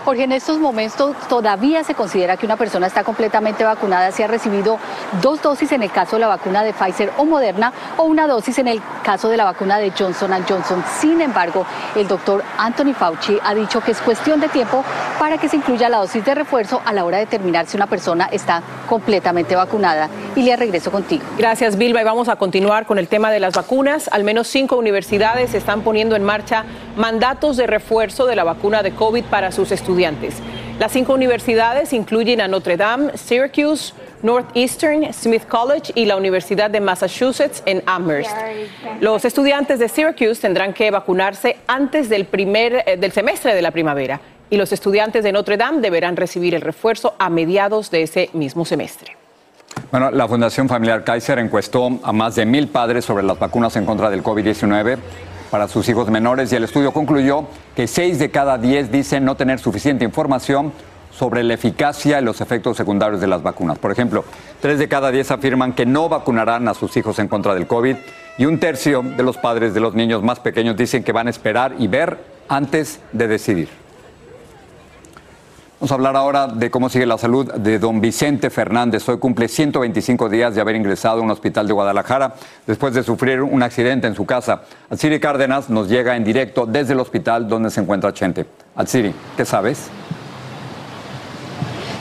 Jorge, 0.04 0.24
en 0.24 0.32
estos 0.32 0.58
momentos 0.58 1.16
todavía 1.30 1.82
se 1.82 1.94
considera 1.94 2.36
que 2.36 2.44
una 2.44 2.56
persona 2.56 2.86
está 2.86 3.04
completamente 3.04 3.64
vacunada 3.64 4.12
si 4.12 4.22
ha 4.22 4.26
recibido 4.26 4.78
dos 5.22 5.40
dosis 5.40 5.72
en 5.72 5.82
el 5.82 5.90
caso 5.90 6.16
de 6.16 6.20
la 6.20 6.28
vacuna 6.28 6.62
de 6.62 6.74
Pfizer 6.74 7.10
o 7.16 7.24
Moderna 7.24 7.72
o 7.96 8.02
una 8.02 8.26
dosis 8.26 8.58
en 8.58 8.68
el 8.68 8.82
caso 9.02 9.30
de 9.30 9.38
la 9.38 9.44
vacuna 9.44 9.78
de 9.78 9.92
Johnson 9.98 10.30
Johnson. 10.46 10.84
Sin 11.00 11.22
embargo, 11.22 11.64
el 11.96 12.06
doctor 12.06 12.44
Anthony 12.58 12.92
Fauci 12.92 13.38
ha 13.42 13.54
dicho 13.54 13.80
que 13.80 13.92
es 13.92 14.00
cuestión 14.02 14.40
de 14.40 14.48
tiempo 14.48 14.84
para 15.18 15.38
que 15.38 15.48
se 15.48 15.56
incluya 15.56 15.88
la 15.88 15.98
dosis 15.98 16.22
de 16.22 16.34
refuerzo 16.34 16.82
a 16.84 16.92
la 16.92 17.06
hora 17.06 17.16
de 17.16 17.24
determinar 17.24 17.64
si 17.64 17.78
una 17.78 17.86
persona 17.86 18.28
está 18.30 18.62
completamente 18.86 19.56
vacunada. 19.56 20.10
Y 20.36 20.42
le 20.42 20.54
regreso 20.56 20.90
contigo. 20.90 21.24
Gracias, 21.38 21.78
Bilba. 21.78 22.02
Y 22.02 22.04
vamos 22.04 22.28
a 22.28 22.36
continuar 22.36 22.84
con 22.84 22.98
el 22.98 23.08
tema 23.08 23.30
de 23.30 23.40
las 23.40 23.54
vacunas. 23.54 24.10
Al 24.12 24.24
menos 24.24 24.48
cinco 24.48 24.76
universidades 24.76 25.54
están 25.54 25.80
poniendo 25.80 26.14
en 26.14 26.24
marcha 26.24 26.66
mandatos 26.96 27.56
de 27.56 27.66
refuerzo 27.66 28.26
de 28.26 28.36
la 28.36 28.44
vacuna 28.44 28.82
de 28.82 28.92
COVID 28.92 29.24
para 29.24 29.50
sus 29.50 29.72
estudiantes. 29.72 29.93
Las 30.78 30.92
cinco 30.92 31.14
universidades 31.14 31.92
incluyen 31.92 32.40
a 32.40 32.48
Notre 32.48 32.76
Dame, 32.76 33.16
Syracuse, 33.16 33.94
Northeastern, 34.22 35.12
Smith 35.12 35.46
College 35.46 35.92
y 35.94 36.06
la 36.06 36.16
Universidad 36.16 36.70
de 36.70 36.80
Massachusetts 36.80 37.62
en 37.64 37.82
Amherst. 37.86 38.36
Los 39.00 39.24
estudiantes 39.24 39.78
de 39.78 39.88
Syracuse 39.88 40.40
tendrán 40.40 40.72
que 40.72 40.90
vacunarse 40.90 41.56
antes 41.66 42.08
del, 42.08 42.24
primer, 42.24 42.82
eh, 42.86 42.96
del 42.96 43.12
semestre 43.12 43.54
de 43.54 43.62
la 43.62 43.70
primavera 43.70 44.20
y 44.50 44.56
los 44.56 44.72
estudiantes 44.72 45.22
de 45.22 45.32
Notre 45.32 45.56
Dame 45.56 45.80
deberán 45.80 46.16
recibir 46.16 46.54
el 46.54 46.60
refuerzo 46.60 47.14
a 47.18 47.30
mediados 47.30 47.90
de 47.90 48.02
ese 48.02 48.30
mismo 48.32 48.64
semestre. 48.64 49.16
Bueno, 49.90 50.10
la 50.10 50.26
Fundación 50.26 50.68
Familiar 50.68 51.04
Kaiser 51.04 51.38
encuestó 51.38 52.00
a 52.02 52.12
más 52.12 52.34
de 52.34 52.46
mil 52.46 52.68
padres 52.68 53.04
sobre 53.04 53.22
las 53.22 53.38
vacunas 53.38 53.76
en 53.76 53.86
contra 53.86 54.10
del 54.10 54.22
COVID-19 54.22 54.98
para 55.54 55.68
sus 55.68 55.88
hijos 55.88 56.10
menores 56.10 56.52
y 56.52 56.56
el 56.56 56.64
estudio 56.64 56.90
concluyó 56.90 57.46
que 57.76 57.86
seis 57.86 58.18
de 58.18 58.32
cada 58.32 58.58
diez 58.58 58.90
dicen 58.90 59.24
no 59.24 59.36
tener 59.36 59.60
suficiente 59.60 60.04
información 60.04 60.72
sobre 61.12 61.44
la 61.44 61.54
eficacia 61.54 62.20
y 62.20 62.24
los 62.24 62.40
efectos 62.40 62.76
secundarios 62.76 63.20
de 63.20 63.28
las 63.28 63.40
vacunas. 63.40 63.78
Por 63.78 63.92
ejemplo, 63.92 64.24
tres 64.60 64.80
de 64.80 64.88
cada 64.88 65.12
diez 65.12 65.30
afirman 65.30 65.72
que 65.72 65.86
no 65.86 66.08
vacunarán 66.08 66.66
a 66.66 66.74
sus 66.74 66.96
hijos 66.96 67.20
en 67.20 67.28
contra 67.28 67.54
del 67.54 67.68
COVID 67.68 67.94
y 68.36 68.46
un 68.46 68.58
tercio 68.58 69.04
de 69.16 69.22
los 69.22 69.36
padres 69.36 69.74
de 69.74 69.78
los 69.78 69.94
niños 69.94 70.24
más 70.24 70.40
pequeños 70.40 70.76
dicen 70.76 71.04
que 71.04 71.12
van 71.12 71.28
a 71.28 71.30
esperar 71.30 71.76
y 71.78 71.86
ver 71.86 72.18
antes 72.48 72.98
de 73.12 73.28
decidir. 73.28 73.83
Vamos 75.84 75.92
a 75.92 75.96
hablar 75.96 76.16
ahora 76.16 76.46
de 76.46 76.70
cómo 76.70 76.88
sigue 76.88 77.04
la 77.04 77.18
salud 77.18 77.52
de 77.52 77.78
don 77.78 78.00
Vicente 78.00 78.48
Fernández. 78.48 79.06
Hoy 79.06 79.18
cumple 79.18 79.48
125 79.48 80.30
días 80.30 80.54
de 80.54 80.62
haber 80.62 80.76
ingresado 80.76 81.18
a 81.18 81.22
un 81.22 81.30
hospital 81.30 81.66
de 81.66 81.74
Guadalajara 81.74 82.36
después 82.66 82.94
de 82.94 83.02
sufrir 83.02 83.42
un 83.42 83.62
accidente 83.62 84.06
en 84.06 84.14
su 84.14 84.24
casa. 84.24 84.62
Alciri 84.88 85.20
Cárdenas 85.20 85.68
nos 85.68 85.90
llega 85.90 86.16
en 86.16 86.24
directo 86.24 86.64
desde 86.64 86.94
el 86.94 87.00
hospital 87.00 87.46
donde 87.46 87.68
se 87.68 87.82
encuentra 87.82 88.14
Chente. 88.14 88.46
Alciri, 88.74 89.14
¿qué 89.36 89.44
sabes? 89.44 89.90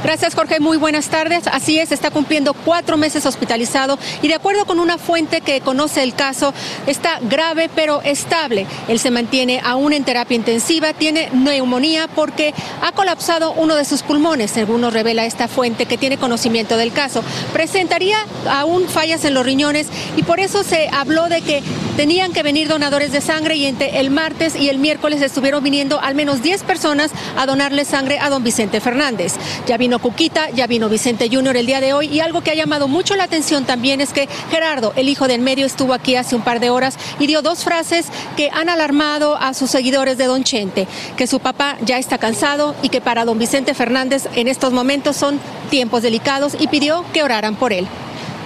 Gracias, 0.03 0.35
Jorge. 0.35 0.59
Muy 0.59 0.75
buenas 0.75 1.07
tardes. 1.07 1.47
Así 1.47 1.79
es, 1.79 1.93
está 1.93 2.11
cumpliendo 2.11 2.53
cuatro 2.53 2.97
meses 2.97 3.25
hospitalizado 3.25 3.97
y 4.21 4.27
de 4.27 4.33
acuerdo 4.33 4.65
con 4.65 4.81
una 4.81 4.97
fuente 4.97 5.39
que 5.39 5.61
conoce 5.61 6.03
el 6.03 6.13
caso, 6.13 6.53
está 6.87 7.19
grave 7.21 7.69
pero 7.73 8.01
estable. 8.01 8.67
Él 8.89 8.99
se 8.99 9.11
mantiene 9.11 9.61
aún 9.63 9.93
en 9.93 10.03
terapia 10.03 10.35
intensiva, 10.35 10.91
tiene 10.91 11.29
neumonía 11.31 12.09
porque 12.13 12.53
ha 12.81 12.91
colapsado 12.91 13.53
uno 13.53 13.75
de 13.75 13.85
sus 13.85 14.03
pulmones, 14.03 14.51
según 14.51 14.81
nos 14.81 14.91
revela 14.91 15.25
esta 15.25 15.47
fuente 15.47 15.85
que 15.85 15.97
tiene 15.97 16.17
conocimiento 16.17 16.75
del 16.75 16.91
caso. 16.91 17.23
Presentaría 17.53 18.17
aún 18.49 18.89
fallas 18.89 19.23
en 19.23 19.33
los 19.33 19.45
riñones 19.45 19.87
y 20.17 20.23
por 20.23 20.41
eso 20.41 20.63
se 20.63 20.89
habló 20.91 21.29
de 21.29 21.41
que 21.41 21.63
tenían 21.95 22.33
que 22.33 22.43
venir 22.43 22.67
donadores 22.67 23.13
de 23.13 23.21
sangre 23.21 23.55
y 23.55 23.67
entre 23.67 23.99
el 24.01 24.09
martes 24.09 24.57
y 24.57 24.67
el 24.67 24.79
miércoles 24.79 25.21
estuvieron 25.21 25.63
viniendo 25.63 26.01
al 26.01 26.13
menos 26.13 26.41
10 26.41 26.63
personas 26.63 27.11
a 27.37 27.45
donarle 27.45 27.85
sangre 27.85 28.19
a 28.19 28.29
don 28.29 28.43
Vicente 28.43 28.81
Fernández. 28.81 29.35
Ya 29.65 29.77
vino 29.77 29.92
Cuquita, 29.99 30.49
ya 30.49 30.67
vino 30.67 30.89
Vicente 30.89 31.29
Junior 31.31 31.57
el 31.57 31.65
día 31.65 31.81
de 31.81 31.93
hoy 31.93 32.07
y 32.07 32.19
algo 32.19 32.41
que 32.41 32.51
ha 32.51 32.55
llamado 32.55 32.87
mucho 32.87 33.15
la 33.15 33.23
atención 33.23 33.65
también 33.65 34.01
es 34.01 34.13
que 34.13 34.27
Gerardo, 34.49 34.93
el 34.95 35.09
hijo 35.09 35.27
del 35.27 35.41
medio, 35.41 35.65
estuvo 35.65 35.93
aquí 35.93 36.15
hace 36.15 36.35
un 36.35 36.41
par 36.41 36.59
de 36.59 36.69
horas 36.69 36.97
y 37.19 37.27
dio 37.27 37.41
dos 37.41 37.63
frases 37.63 38.07
que 38.37 38.49
han 38.51 38.69
alarmado 38.69 39.35
a 39.35 39.53
sus 39.53 39.69
seguidores 39.71 40.17
de 40.17 40.25
Don 40.25 40.43
Chente, 40.43 40.87
que 41.17 41.27
su 41.27 41.39
papá 41.39 41.77
ya 41.81 41.97
está 41.97 42.17
cansado 42.17 42.75
y 42.81 42.89
que 42.89 43.01
para 43.01 43.25
don 43.25 43.39
Vicente 43.39 43.73
Fernández 43.73 44.27
en 44.35 44.47
estos 44.47 44.73
momentos 44.73 45.15
son 45.15 45.39
tiempos 45.69 46.01
delicados 46.01 46.55
y 46.59 46.67
pidió 46.67 47.05
que 47.13 47.23
oraran 47.23 47.55
por 47.55 47.73
él. 47.73 47.87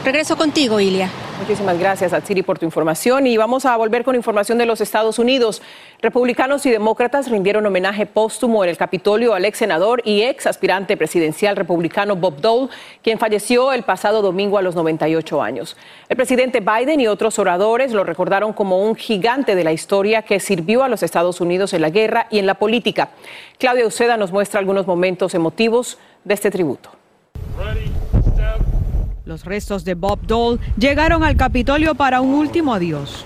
Regreso 0.03 0.37
contigo, 0.37 0.79
Ilia. 0.79 1.09
Muchísimas 1.39 1.77
gracias, 1.77 2.13
Atsiri, 2.13 2.41
por 2.41 2.57
tu 2.57 2.65
información. 2.65 3.27
Y 3.27 3.37
vamos 3.37 3.65
a 3.65 3.77
volver 3.77 4.03
con 4.03 4.15
información 4.15 4.57
de 4.57 4.65
los 4.65 4.81
Estados 4.81 5.19
Unidos. 5.19 5.61
Republicanos 6.01 6.65
y 6.65 6.71
demócratas 6.71 7.29
rindieron 7.29 7.63
homenaje 7.65 8.07
póstumo 8.07 8.63
en 8.63 8.71
el 8.71 8.77
Capitolio 8.77 9.35
al 9.35 9.45
ex 9.45 9.59
senador 9.59 10.01
y 10.03 10.23
ex 10.23 10.47
aspirante 10.47 10.97
presidencial 10.97 11.55
republicano 11.55 12.15
Bob 12.15 12.41
Dole, 12.41 12.69
quien 13.03 13.19
falleció 13.19 13.71
el 13.71 13.83
pasado 13.83 14.23
domingo 14.23 14.57
a 14.57 14.63
los 14.63 14.73
98 14.75 15.41
años. 15.41 15.77
El 16.09 16.17
presidente 16.17 16.59
Biden 16.59 17.01
y 17.01 17.07
otros 17.07 17.37
oradores 17.37 17.93
lo 17.93 18.03
recordaron 18.03 18.51
como 18.51 18.81
un 18.81 18.95
gigante 18.95 19.53
de 19.53 19.63
la 19.63 19.73
historia 19.73 20.23
que 20.23 20.39
sirvió 20.39 20.83
a 20.83 20.89
los 20.89 21.03
Estados 21.03 21.39
Unidos 21.39 21.71
en 21.73 21.81
la 21.81 21.91
guerra 21.91 22.25
y 22.31 22.39
en 22.39 22.47
la 22.47 22.55
política. 22.55 23.09
Claudia 23.59 23.85
Uceda 23.85 24.17
nos 24.17 24.31
muestra 24.31 24.59
algunos 24.59 24.87
momentos 24.87 25.35
emotivos 25.35 25.99
de 26.23 26.33
este 26.33 26.49
tributo. 26.49 26.96
Los 29.27 29.43
restos 29.43 29.83
de 29.83 29.93
Bob 29.93 30.19
Dole 30.25 30.57
llegaron 30.79 31.21
al 31.21 31.35
Capitolio 31.35 31.95
para 31.95 32.21
un 32.21 32.33
último 32.33 32.73
adiós. 32.73 33.25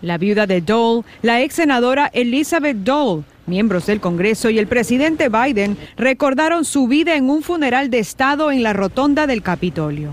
La 0.00 0.18
viuda 0.18 0.46
de 0.46 0.60
Dole, 0.60 1.02
la 1.20 1.42
ex 1.42 1.56
senadora 1.56 2.08
Elizabeth 2.12 2.76
Dole, 2.76 3.24
miembros 3.46 3.86
del 3.86 4.00
Congreso 4.00 4.50
y 4.50 4.60
el 4.60 4.68
presidente 4.68 5.28
Biden 5.28 5.76
recordaron 5.96 6.64
su 6.64 6.86
vida 6.86 7.16
en 7.16 7.28
un 7.28 7.42
funeral 7.42 7.90
de 7.90 7.98
Estado 7.98 8.52
en 8.52 8.62
la 8.62 8.72
rotonda 8.72 9.26
del 9.26 9.42
Capitolio. 9.42 10.12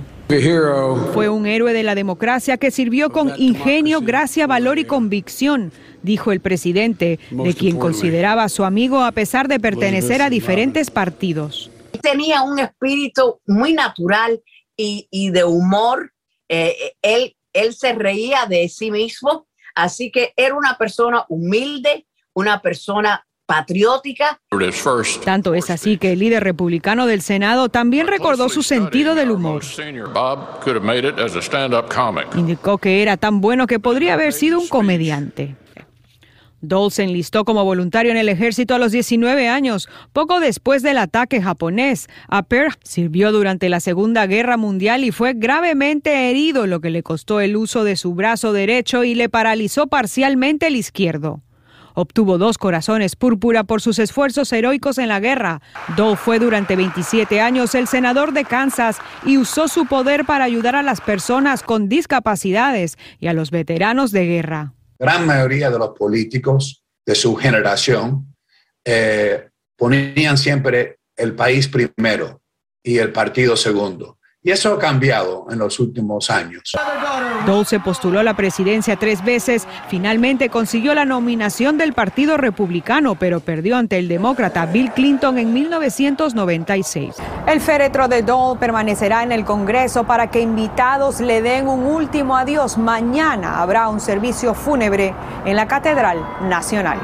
Fue 1.13 1.29
un 1.29 1.45
héroe 1.45 1.73
de 1.73 1.83
la 1.83 1.93
democracia 1.93 2.57
que 2.57 2.71
sirvió 2.71 3.11
con 3.11 3.33
ingenio, 3.37 4.01
gracia, 4.01 4.47
valor 4.47 4.79
y 4.79 4.85
convicción, 4.85 5.71
dijo 6.01 6.31
el 6.31 6.39
presidente, 6.39 7.19
de 7.29 7.53
quien 7.53 7.77
consideraba 7.77 8.49
su 8.49 8.63
amigo 8.63 9.03
a 9.03 9.11
pesar 9.11 9.47
de 9.47 9.59
pertenecer 9.59 10.23
a 10.23 10.31
diferentes 10.31 10.89
partidos. 10.89 11.69
Tenía 12.01 12.41
un 12.41 12.57
espíritu 12.57 13.37
muy 13.45 13.73
natural 13.73 14.41
y, 14.75 15.29
de 15.29 15.43
humor. 15.43 16.13
Eh, 16.49 16.93
él, 17.01 17.35
él 17.53 17.73
se 17.73 17.93
reía 17.93 18.45
de 18.47 18.67
sí 18.69 18.91
mismo, 18.91 19.47
así 19.75 20.11
que 20.11 20.33
era 20.35 20.55
una 20.55 20.77
persona 20.77 21.25
humilde, 21.29 22.05
una 22.33 22.61
persona 22.61 23.25
patriótica. 23.45 24.39
Tanto 25.23 25.53
es 25.53 25.69
así 25.69 25.97
que 25.97 26.13
el 26.13 26.19
líder 26.19 26.43
republicano 26.43 27.05
del 27.05 27.21
Senado 27.21 27.69
también 27.69 28.07
recordó 28.07 28.49
su 28.49 28.63
sentido 28.63 29.15
del 29.15 29.31
humor. 29.31 29.63
Indicó 32.35 32.77
que 32.77 33.01
era 33.01 33.17
tan 33.17 33.41
bueno 33.41 33.67
que 33.67 33.79
podría 33.79 34.13
haber 34.13 34.33
sido 34.33 34.59
un 34.59 34.67
comediante. 34.67 35.55
Dole 36.63 36.91
se 36.91 37.03
enlistó 37.03 37.43
como 37.43 37.65
voluntario 37.65 38.09
en 38.09 38.17
el 38.17 38.29
ejército 38.29 38.73
a 38.73 38.77
los 38.77 38.93
19 38.93 39.49
años, 39.49 39.89
poco 40.13 40.39
después 40.39 40.81
del 40.81 40.97
ataque 40.97 41.41
japonés. 41.41 42.07
A 42.29 42.43
Pearl 42.43 42.73
sirvió 42.83 43.33
durante 43.33 43.67
la 43.67 43.81
Segunda 43.81 44.25
Guerra 44.27 44.55
Mundial 44.55 45.03
y 45.03 45.11
fue 45.11 45.33
gravemente 45.33 46.29
herido, 46.29 46.65
lo 46.65 46.79
que 46.79 46.89
le 46.89 47.03
costó 47.03 47.41
el 47.41 47.57
uso 47.57 47.83
de 47.83 47.97
su 47.97 48.15
brazo 48.15 48.53
derecho 48.53 49.03
y 49.03 49.13
le 49.13 49.27
paralizó 49.27 49.87
parcialmente 49.87 50.67
el 50.67 50.77
izquierdo. 50.77 51.41
Obtuvo 51.95 52.37
dos 52.37 52.57
corazones 52.57 53.17
púrpura 53.17 53.65
por 53.65 53.81
sus 53.81 53.99
esfuerzos 53.99 54.53
heroicos 54.53 54.99
en 54.99 55.09
la 55.09 55.19
guerra. 55.19 55.61
Dole 55.97 56.15
fue 56.15 56.39
durante 56.39 56.77
27 56.77 57.41
años 57.41 57.75
el 57.75 57.89
senador 57.89 58.31
de 58.31 58.45
Kansas 58.45 58.99
y 59.25 59.37
usó 59.37 59.67
su 59.67 59.85
poder 59.85 60.23
para 60.23 60.45
ayudar 60.45 60.77
a 60.77 60.81
las 60.81 61.01
personas 61.01 61.61
con 61.61 61.89
discapacidades 61.89 62.97
y 63.19 63.27
a 63.27 63.33
los 63.33 63.51
veteranos 63.51 64.13
de 64.13 64.25
guerra 64.25 64.73
gran 64.97 65.25
mayoría 65.25 65.69
de 65.69 65.79
los 65.79 65.89
políticos 65.97 66.83
de 67.05 67.15
su 67.15 67.35
generación 67.35 68.35
eh, 68.85 69.49
ponían 69.75 70.37
siempre 70.37 70.99
el 71.15 71.35
país 71.35 71.67
primero 71.67 72.41
y 72.83 72.97
el 72.97 73.11
partido 73.11 73.55
segundo. 73.55 74.19
Y 74.45 74.51
eso 74.51 74.73
ha 74.73 74.79
cambiado 74.79 75.45
en 75.49 75.57
los 75.57 75.79
últimos 75.79 76.29
años. 76.29 76.73
Dole 77.45 77.63
se 77.63 77.79
postuló 77.79 78.19
a 78.19 78.23
la 78.23 78.35
presidencia 78.35 78.97
tres 78.97 79.23
veces, 79.23 79.65
finalmente 79.87 80.49
consiguió 80.49 80.93
la 80.93 81.05
nominación 81.05 81.77
del 81.77 81.93
Partido 81.93 82.35
Republicano, 82.35 83.15
pero 83.15 83.39
perdió 83.39 83.77
ante 83.77 83.97
el 83.97 84.09
demócrata 84.09 84.65
Bill 84.65 84.91
Clinton 84.91 85.37
en 85.37 85.53
1996. 85.53 87.15
El 87.47 87.61
féretro 87.61 88.09
de 88.09 88.21
Dole 88.21 88.59
permanecerá 88.59 89.23
en 89.23 89.31
el 89.31 89.45
Congreso 89.45 90.03
para 90.03 90.29
que 90.29 90.41
invitados 90.41 91.21
le 91.21 91.41
den 91.41 91.69
un 91.69 91.85
último 91.85 92.35
adiós. 92.35 92.77
Mañana 92.77 93.61
habrá 93.61 93.87
un 93.87 94.01
servicio 94.01 94.53
fúnebre 94.53 95.13
en 95.45 95.55
la 95.55 95.69
Catedral 95.69 96.17
Nacional. 96.49 96.99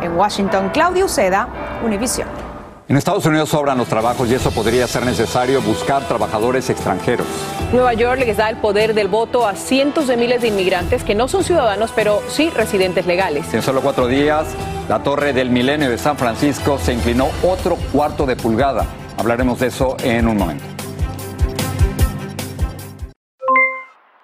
En 0.00 0.12
Washington, 0.12 0.70
Claudio 0.72 1.06
Uceda, 1.06 1.48
Univision. 1.84 2.43
En 2.86 2.98
Estados 2.98 3.24
Unidos 3.24 3.48
sobran 3.48 3.78
los 3.78 3.88
trabajos 3.88 4.28
y 4.28 4.34
eso 4.34 4.50
podría 4.50 4.86
ser 4.86 5.06
necesario 5.06 5.62
buscar 5.62 6.06
trabajadores 6.06 6.68
extranjeros. 6.68 7.26
Nueva 7.72 7.94
York 7.94 8.20
les 8.26 8.36
da 8.36 8.50
el 8.50 8.58
poder 8.58 8.92
del 8.92 9.08
voto 9.08 9.46
a 9.46 9.54
cientos 9.54 10.06
de 10.06 10.18
miles 10.18 10.42
de 10.42 10.48
inmigrantes 10.48 11.02
que 11.02 11.14
no 11.14 11.26
son 11.26 11.44
ciudadanos, 11.44 11.92
pero 11.96 12.22
sí 12.28 12.50
residentes 12.50 13.06
legales. 13.06 13.54
En 13.54 13.62
solo 13.62 13.80
cuatro 13.80 14.06
días, 14.06 14.54
La 14.86 15.02
torre 15.02 15.32
del 15.32 15.48
milenio 15.48 15.88
de 15.88 15.96
San 15.96 16.18
Francisco 16.18 16.78
se 16.78 16.92
inclinó 16.92 17.30
otro 17.42 17.76
cuarto 17.90 18.26
de 18.26 18.36
pulgada. 18.36 18.84
Hablaremos 19.16 19.58
de 19.60 19.68
eso 19.68 19.96
en 20.02 20.28
un 20.28 20.36
momento. 20.36 20.64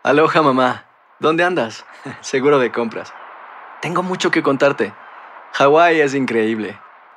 Aloha 0.03 0.43
mamá, 0.43 0.85
¿dónde 1.19 1.45
andas? 1.45 1.87
Seguro 2.21 2.59
de 2.59 2.71
compras. 2.71 3.11
Tengo 3.81 4.03
mucho 4.03 4.31
que 4.31 4.43
contarte. 4.43 4.93
Hawái 5.53 6.03
es 6.03 6.15
increíble. 6.15 6.79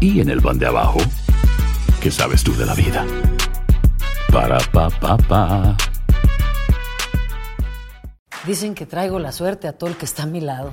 y 0.00 0.20
en 0.20 0.30
el 0.30 0.40
pan 0.40 0.58
de 0.58 0.66
abajo, 0.66 0.98
¿qué 2.00 2.10
sabes 2.10 2.42
tú 2.42 2.56
de 2.56 2.66
la 2.66 2.74
vida? 2.74 3.06
Para, 4.32 4.58
pa, 4.72 4.88
pa, 4.88 5.16
pa. 5.16 5.76
Dicen 8.46 8.74
que 8.74 8.86
traigo 8.86 9.18
la 9.18 9.32
suerte 9.32 9.68
a 9.68 9.72
todo 9.76 9.90
el 9.90 9.96
que 9.96 10.06
está 10.06 10.22
a 10.22 10.26
mi 10.26 10.40
lado. 10.40 10.72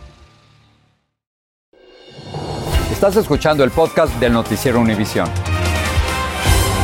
Estás 3.01 3.15
escuchando 3.15 3.63
el 3.63 3.71
podcast 3.71 4.13
del 4.19 4.31
noticiero 4.31 4.79
Univisión. 4.79 5.27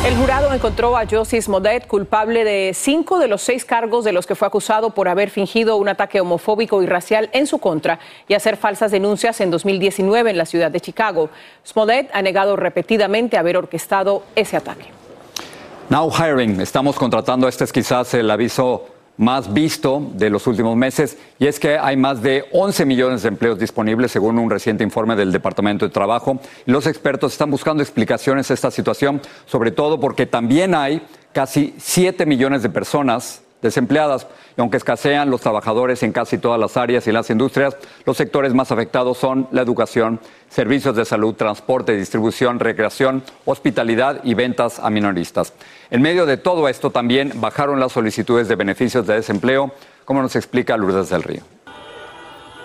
El 0.04 0.18
jurado 0.18 0.52
encontró 0.52 0.98
a 0.98 1.06
Josis 1.06 1.48
Modet 1.48 1.86
culpable 1.86 2.44
de 2.44 2.72
cinco 2.74 3.20
de 3.20 3.28
los 3.28 3.44
seis 3.44 3.64
cargos 3.64 4.04
de 4.04 4.14
los 4.14 4.26
que 4.26 4.34
fue 4.34 4.48
acusado 4.48 4.90
por 4.96 5.10
haber 5.10 5.30
fingido 5.30 5.78
un 5.78 5.90
ataque 5.90 6.20
homofóbico 6.20 6.82
y 6.82 6.88
racial 6.88 7.30
en 7.34 7.46
su 7.46 7.60
contra 7.60 8.00
y 8.28 8.34
hacer 8.34 8.58
falsas 8.58 8.90
denuncias 8.90 9.40
en 9.42 9.52
2019 9.52 10.32
en 10.32 10.40
la 10.40 10.48
ciudad 10.48 10.72
de 10.72 10.82
Chicago. 10.82 11.30
Smodet 11.64 12.10
ha 12.12 12.24
negado 12.24 12.56
repetidamente 12.56 13.38
haber 13.38 13.56
orquestado 13.56 14.24
ese 14.36 14.58
ataque. 14.58 14.86
Now 15.90 16.10
hiring, 16.10 16.62
estamos 16.62 16.96
contratando, 16.96 17.48
este 17.48 17.64
es 17.64 17.72
quizás 17.72 18.16
el 18.16 18.32
aviso 18.32 18.88
más 19.18 19.54
visto 19.54 20.12
de 20.14 20.30
los 20.30 20.48
últimos 20.48 20.76
meses, 20.76 21.18
y 21.40 21.48
es 21.48 21.60
que 21.60 21.78
hay 21.78 21.98
más 21.98 22.22
de 22.22 22.46
11 22.52 22.86
millones 22.86 23.24
de 23.24 23.30
empleos 23.30 23.60
disponibles, 23.60 24.12
según 24.12 24.38
un 24.40 24.50
reciente 24.50 24.84
informe 24.84 25.16
del 25.16 25.32
Departamento 25.32 25.86
de 25.86 25.92
Trabajo. 25.92 26.40
Los 26.66 26.88
expertos 26.88 27.34
están 27.34 27.52
buscando 27.52 27.82
explicaciones 27.84 28.50
a 28.52 28.54
esta 28.54 28.72
situación, 28.72 29.22
sobre 29.46 29.72
todo 29.72 30.00
porque 30.00 30.26
también 30.26 30.76
hay 30.76 31.02
casi 31.34 31.74
7 31.78 32.26
millones 32.26 32.64
de 32.64 32.70
personas 32.70 33.42
desempleadas. 33.62 34.28
Y 34.58 34.62
aunque 34.62 34.78
escasean 34.78 35.30
los 35.30 35.42
trabajadores 35.42 36.04
en 36.04 36.12
casi 36.12 36.38
todas 36.38 36.60
las 36.60 36.78
áreas 36.78 37.08
y 37.08 37.12
las 37.12 37.30
industrias, 37.30 37.76
los 38.06 38.18
sectores 38.18 38.54
más 38.54 38.72
afectados 38.72 39.18
son 39.18 39.48
la 39.52 39.62
educación, 39.62 40.20
servicios 40.50 40.96
de 40.96 41.06
salud, 41.06 41.36
transporte, 41.36 41.96
distribución, 41.96 42.60
recreación, 42.60 43.24
hospitalidad 43.46 44.22
y 44.24 44.34
ventas 44.34 44.80
a 44.80 44.90
minoristas. 44.90 45.54
En 45.90 46.02
medio 46.02 46.26
de 46.26 46.38
todo 46.38 46.68
esto 46.68 46.90
también 46.92 47.34
bajaron 47.36 47.80
las 47.80 47.92
solicitudes 47.92 48.48
de 48.48 48.56
beneficios 48.56 49.06
de 49.08 49.16
desempleo, 49.16 49.72
como 50.06 50.22
nos 50.22 50.36
explica 50.36 50.78
Lourdes 50.78 51.10
del 51.10 51.24
Río. 51.24 51.57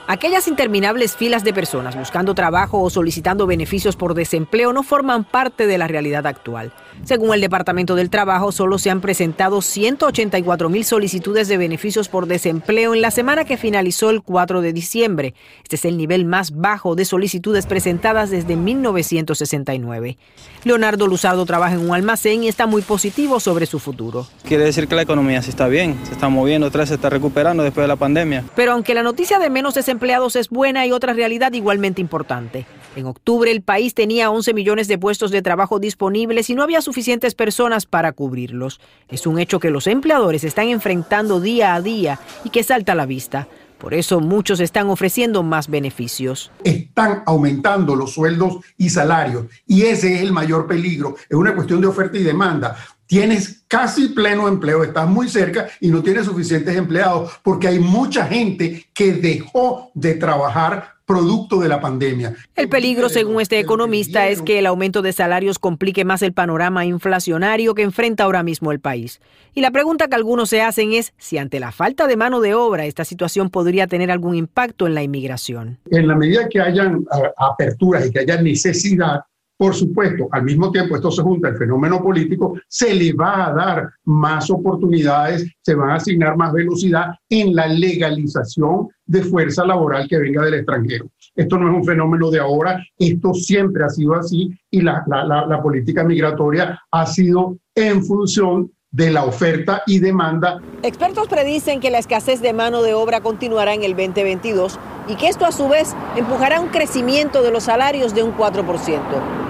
Aquellas 0.08 0.48
interminables 0.48 1.16
filas 1.16 1.44
de 1.44 1.54
personas 1.54 1.96
buscando 1.96 2.34
trabajo 2.34 2.82
o 2.82 2.90
solicitando 2.90 3.46
beneficios 3.46 3.96
por 3.96 4.14
desempleo 4.14 4.72
no 4.72 4.82
forman 4.82 5.24
parte 5.24 5.66
de 5.66 5.78
la 5.78 5.86
realidad 5.86 6.26
actual. 6.26 6.72
Según 7.04 7.32
el 7.34 7.40
Departamento 7.40 7.94
del 7.94 8.10
Trabajo, 8.10 8.52
solo 8.52 8.78
se 8.78 8.90
han 8.90 9.00
presentado 9.00 9.62
184 9.62 10.68
mil 10.68 10.84
solicitudes 10.84 11.48
de 11.48 11.56
beneficios 11.56 12.08
por 12.08 12.26
desempleo 12.26 12.94
en 12.94 13.00
la 13.00 13.10
semana 13.10 13.44
que 13.44 13.56
finalizó 13.56 14.10
el 14.10 14.22
4 14.22 14.60
de 14.60 14.72
diciembre. 14.72 15.34
Este 15.62 15.76
es 15.76 15.84
el 15.84 15.96
nivel 15.96 16.24
más 16.24 16.50
bajo 16.56 16.94
de 16.94 17.04
solicitudes 17.04 17.66
presentadas 17.66 18.30
desde 18.30 18.56
1969. 18.56 20.18
Leonardo 20.64 21.06
Luzardo 21.06 21.46
trabaja 21.46 21.74
en 21.74 21.80
un 21.80 21.94
almacén 21.94 22.44
y 22.44 22.48
está 22.48 22.66
muy 22.66 22.82
positivo 22.82 23.40
sobre 23.40 23.66
su 23.66 23.78
futuro. 23.78 24.26
Quiere 24.46 24.64
decir 24.64 24.88
que 24.88 24.94
la 24.94 25.02
economía 25.02 25.42
sí 25.42 25.50
está 25.50 25.68
bien, 25.68 25.98
se 26.04 26.12
está 26.12 26.28
moviendo, 26.28 26.70
se 26.70 26.94
está 26.94 27.10
recuperando 27.10 27.62
después 27.62 27.84
de 27.84 27.88
la 27.88 27.96
pandemia. 27.96 28.44
Pero 28.56 28.72
aunque 28.72 28.94
la 28.94 29.02
noticia 29.02 29.38
de 29.38 29.50
menos 29.50 29.76
desempleados 29.92 30.36
es 30.36 30.48
buena, 30.48 30.80
hay 30.80 30.90
otra 30.90 31.12
realidad 31.12 31.52
igualmente 31.52 32.00
importante. 32.00 32.64
En 32.96 33.04
octubre 33.04 33.50
el 33.50 33.60
país 33.60 33.92
tenía 33.92 34.30
11 34.30 34.54
millones 34.54 34.88
de 34.88 34.96
puestos 34.96 35.30
de 35.30 35.42
trabajo 35.42 35.78
disponibles 35.78 36.48
y 36.48 36.54
no 36.54 36.62
había 36.62 36.80
suficientes 36.80 37.34
personas 37.34 37.84
para 37.84 38.12
cubrirlos. 38.12 38.80
Es 39.08 39.26
un 39.26 39.38
hecho 39.38 39.60
que 39.60 39.68
los 39.68 39.86
empleadores 39.86 40.44
están 40.44 40.68
enfrentando 40.68 41.40
día 41.40 41.74
a 41.74 41.82
día 41.82 42.18
y 42.42 42.48
que 42.48 42.62
salta 42.62 42.92
a 42.92 42.94
la 42.94 43.04
vista. 43.04 43.48
Por 43.76 43.92
eso 43.92 44.20
muchos 44.20 44.60
están 44.60 44.88
ofreciendo 44.88 45.42
más 45.42 45.68
beneficios. 45.68 46.50
Están 46.64 47.22
aumentando 47.26 47.94
los 47.94 48.14
sueldos 48.14 48.64
y 48.78 48.88
salarios 48.88 49.44
y 49.66 49.82
ese 49.82 50.14
es 50.14 50.22
el 50.22 50.32
mayor 50.32 50.66
peligro. 50.66 51.16
Es 51.28 51.36
una 51.36 51.54
cuestión 51.54 51.82
de 51.82 51.88
oferta 51.88 52.16
y 52.16 52.22
demanda. 52.22 52.76
Tienes 53.12 53.62
casi 53.68 54.08
pleno 54.08 54.48
empleo, 54.48 54.82
estás 54.82 55.06
muy 55.06 55.28
cerca 55.28 55.68
y 55.80 55.88
no 55.88 56.02
tienes 56.02 56.24
suficientes 56.24 56.74
empleados 56.74 57.30
porque 57.42 57.68
hay 57.68 57.78
mucha 57.78 58.24
gente 58.26 58.86
que 58.94 59.12
dejó 59.12 59.90
de 59.92 60.14
trabajar 60.14 60.94
producto 61.04 61.60
de 61.60 61.68
la 61.68 61.78
pandemia. 61.78 62.34
El 62.56 62.70
peligro, 62.70 63.10
según 63.10 63.42
este 63.42 63.58
economista, 63.58 64.28
es 64.28 64.40
que 64.40 64.58
el 64.58 64.64
aumento 64.64 65.02
de 65.02 65.12
salarios 65.12 65.58
complique 65.58 66.06
más 66.06 66.22
el 66.22 66.32
panorama 66.32 66.86
inflacionario 66.86 67.74
que 67.74 67.82
enfrenta 67.82 68.24
ahora 68.24 68.42
mismo 68.42 68.72
el 68.72 68.80
país. 68.80 69.20
Y 69.52 69.60
la 69.60 69.72
pregunta 69.72 70.08
que 70.08 70.14
algunos 70.14 70.48
se 70.48 70.62
hacen 70.62 70.94
es 70.94 71.12
si 71.18 71.36
ante 71.36 71.60
la 71.60 71.70
falta 71.70 72.06
de 72.06 72.16
mano 72.16 72.40
de 72.40 72.54
obra 72.54 72.86
esta 72.86 73.04
situación 73.04 73.50
podría 73.50 73.88
tener 73.88 74.10
algún 74.10 74.36
impacto 74.36 74.86
en 74.86 74.94
la 74.94 75.02
inmigración. 75.02 75.78
En 75.90 76.08
la 76.08 76.14
medida 76.14 76.48
que 76.48 76.62
hayan 76.62 77.04
aperturas 77.36 78.06
y 78.06 78.10
que 78.10 78.20
haya 78.20 78.40
necesidad, 78.40 79.20
por 79.62 79.76
supuesto, 79.76 80.26
al 80.32 80.42
mismo 80.42 80.72
tiempo 80.72 80.96
esto 80.96 81.12
se 81.12 81.22
junta 81.22 81.50
el 81.50 81.56
fenómeno 81.56 82.02
político, 82.02 82.58
se 82.66 82.92
le 82.92 83.12
va 83.12 83.46
a 83.46 83.54
dar 83.54 83.90
más 84.06 84.50
oportunidades, 84.50 85.48
se 85.60 85.76
van 85.76 85.90
a 85.90 85.94
asignar 85.94 86.36
más 86.36 86.52
velocidad 86.52 87.14
en 87.28 87.54
la 87.54 87.68
legalización 87.68 88.88
de 89.06 89.22
fuerza 89.22 89.64
laboral 89.64 90.08
que 90.08 90.18
venga 90.18 90.42
del 90.42 90.54
extranjero. 90.54 91.12
Esto 91.36 91.58
no 91.58 91.70
es 91.70 91.76
un 91.76 91.84
fenómeno 91.84 92.28
de 92.28 92.40
ahora, 92.40 92.84
esto 92.98 93.34
siempre 93.34 93.84
ha 93.84 93.88
sido 93.88 94.16
así 94.16 94.50
y 94.68 94.80
la, 94.80 95.04
la 95.06 95.62
política 95.62 96.02
migratoria 96.02 96.80
ha 96.90 97.06
sido 97.06 97.56
en 97.76 98.04
función 98.04 98.68
de 98.92 99.10
la 99.10 99.24
oferta 99.24 99.82
y 99.86 99.98
demanda. 100.00 100.60
Expertos 100.82 101.26
predicen 101.26 101.80
que 101.80 101.90
la 101.90 101.98
escasez 101.98 102.42
de 102.42 102.52
mano 102.52 102.82
de 102.82 102.92
obra 102.92 103.22
continuará 103.22 103.72
en 103.72 103.82
el 103.84 103.96
2022 103.96 104.78
y 105.08 105.16
que 105.16 105.28
esto 105.28 105.46
a 105.46 105.52
su 105.52 105.66
vez 105.68 105.96
empujará 106.14 106.60
un 106.60 106.68
crecimiento 106.68 107.42
de 107.42 107.50
los 107.50 107.64
salarios 107.64 108.14
de 108.14 108.22
un 108.22 108.36
4%. 108.36 109.00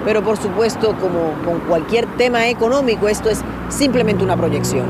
Pero 0.04 0.22
por 0.22 0.36
supuesto, 0.36 0.96
como 0.98 1.32
con 1.44 1.58
cualquier 1.68 2.06
tema 2.16 2.48
económico, 2.48 3.08
esto 3.08 3.30
es 3.30 3.42
simplemente 3.68 4.22
una 4.22 4.36
proyección. 4.36 4.86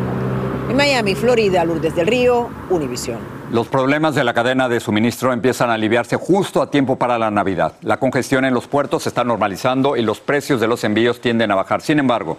En 0.69 0.77
Miami, 0.77 1.15
Florida, 1.15 1.65
Lourdes 1.65 1.95
del 1.97 2.07
Río, 2.07 2.49
Univisión. 2.71 3.19
Los 3.51 3.69
problemas 3.69 4.15
de 4.15 4.25
la 4.25 4.33
cadena 4.33 4.69
de 4.69 4.81
suministro 4.81 5.33
empiezan 5.33 5.69
a 5.71 5.75
aliviarse 5.75 6.17
justo 6.17 6.63
a 6.63 6.71
tiempo 6.71 6.97
para 6.97 7.19
la 7.19 7.31
Navidad. 7.31 7.75
La 7.83 7.99
congestión 7.99 8.45
en 8.45 8.55
los 8.55 8.67
puertos 8.67 9.03
se 9.03 9.11
está 9.11 9.25
normalizando 9.25 9.97
y 9.97 10.03
los 10.03 10.21
precios 10.21 10.61
de 10.61 10.69
los 10.69 10.85
envíos 10.85 11.21
tienden 11.21 11.51
a 11.51 11.55
bajar. 11.55 11.83
Sin 11.83 11.99
embargo, 11.99 12.39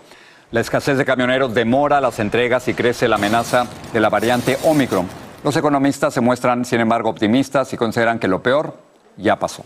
la 0.54 0.60
escasez 0.60 1.00
de 1.00 1.04
camioneros 1.04 1.56
demora 1.56 2.00
las 2.00 2.20
entregas 2.20 2.68
y 2.68 2.76
crece 2.76 3.08
la 3.08 3.16
amenaza 3.16 3.66
de 3.92 4.00
la 4.00 4.10
variante 4.10 4.60
Omicron. 4.64 5.08
Los 5.44 5.58
economistas 5.58 6.14
se 6.14 6.22
muestran, 6.22 6.64
sin 6.64 6.80
embargo, 6.80 7.10
optimistas 7.10 7.74
y 7.74 7.78
consideran 7.78 8.20
que 8.20 8.28
lo 8.28 8.44
peor 8.44 8.78
ya 9.18 9.40
pasó. 9.40 9.66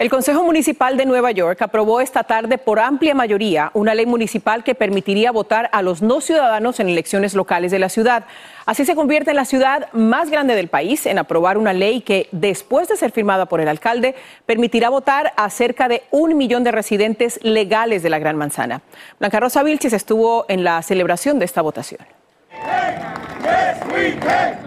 El 0.00 0.08
Consejo 0.08 0.42
Municipal 0.44 0.96
de 0.96 1.04
Nueva 1.04 1.30
York 1.30 1.60
aprobó 1.60 2.00
esta 2.00 2.24
tarde 2.24 2.56
por 2.56 2.80
amplia 2.80 3.14
mayoría 3.14 3.70
una 3.74 3.94
ley 3.94 4.06
municipal 4.06 4.64
que 4.64 4.74
permitiría 4.74 5.30
votar 5.30 5.68
a 5.74 5.82
los 5.82 6.00
no 6.00 6.22
ciudadanos 6.22 6.80
en 6.80 6.88
elecciones 6.88 7.34
locales 7.34 7.70
de 7.70 7.78
la 7.78 7.90
ciudad. 7.90 8.24
Así 8.64 8.86
se 8.86 8.94
convierte 8.94 9.28
en 9.28 9.36
la 9.36 9.44
ciudad 9.44 9.92
más 9.92 10.30
grande 10.30 10.54
del 10.54 10.68
país 10.68 11.04
en 11.04 11.18
aprobar 11.18 11.58
una 11.58 11.74
ley 11.74 12.00
que, 12.00 12.30
después 12.32 12.88
de 12.88 12.96
ser 12.96 13.10
firmada 13.10 13.44
por 13.44 13.60
el 13.60 13.68
alcalde, 13.68 14.14
permitirá 14.46 14.88
votar 14.88 15.34
a 15.36 15.50
cerca 15.50 15.86
de 15.86 16.02
un 16.10 16.34
millón 16.38 16.64
de 16.64 16.72
residentes 16.72 17.38
legales 17.42 18.02
de 18.02 18.08
la 18.08 18.18
Gran 18.18 18.36
Manzana. 18.36 18.80
Blanca 19.18 19.38
Rosa 19.38 19.62
Vilches 19.62 19.92
estuvo 19.92 20.46
en 20.48 20.64
la 20.64 20.80
celebración 20.80 21.38
de 21.38 21.44
esta 21.44 21.60
votación. 21.60 22.00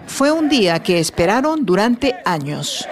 Fue 0.05 0.31
un 0.31 0.47
día 0.47 0.83
que 0.83 0.99
esperaron 0.99 1.65
durante 1.65 2.17
años. 2.23 2.87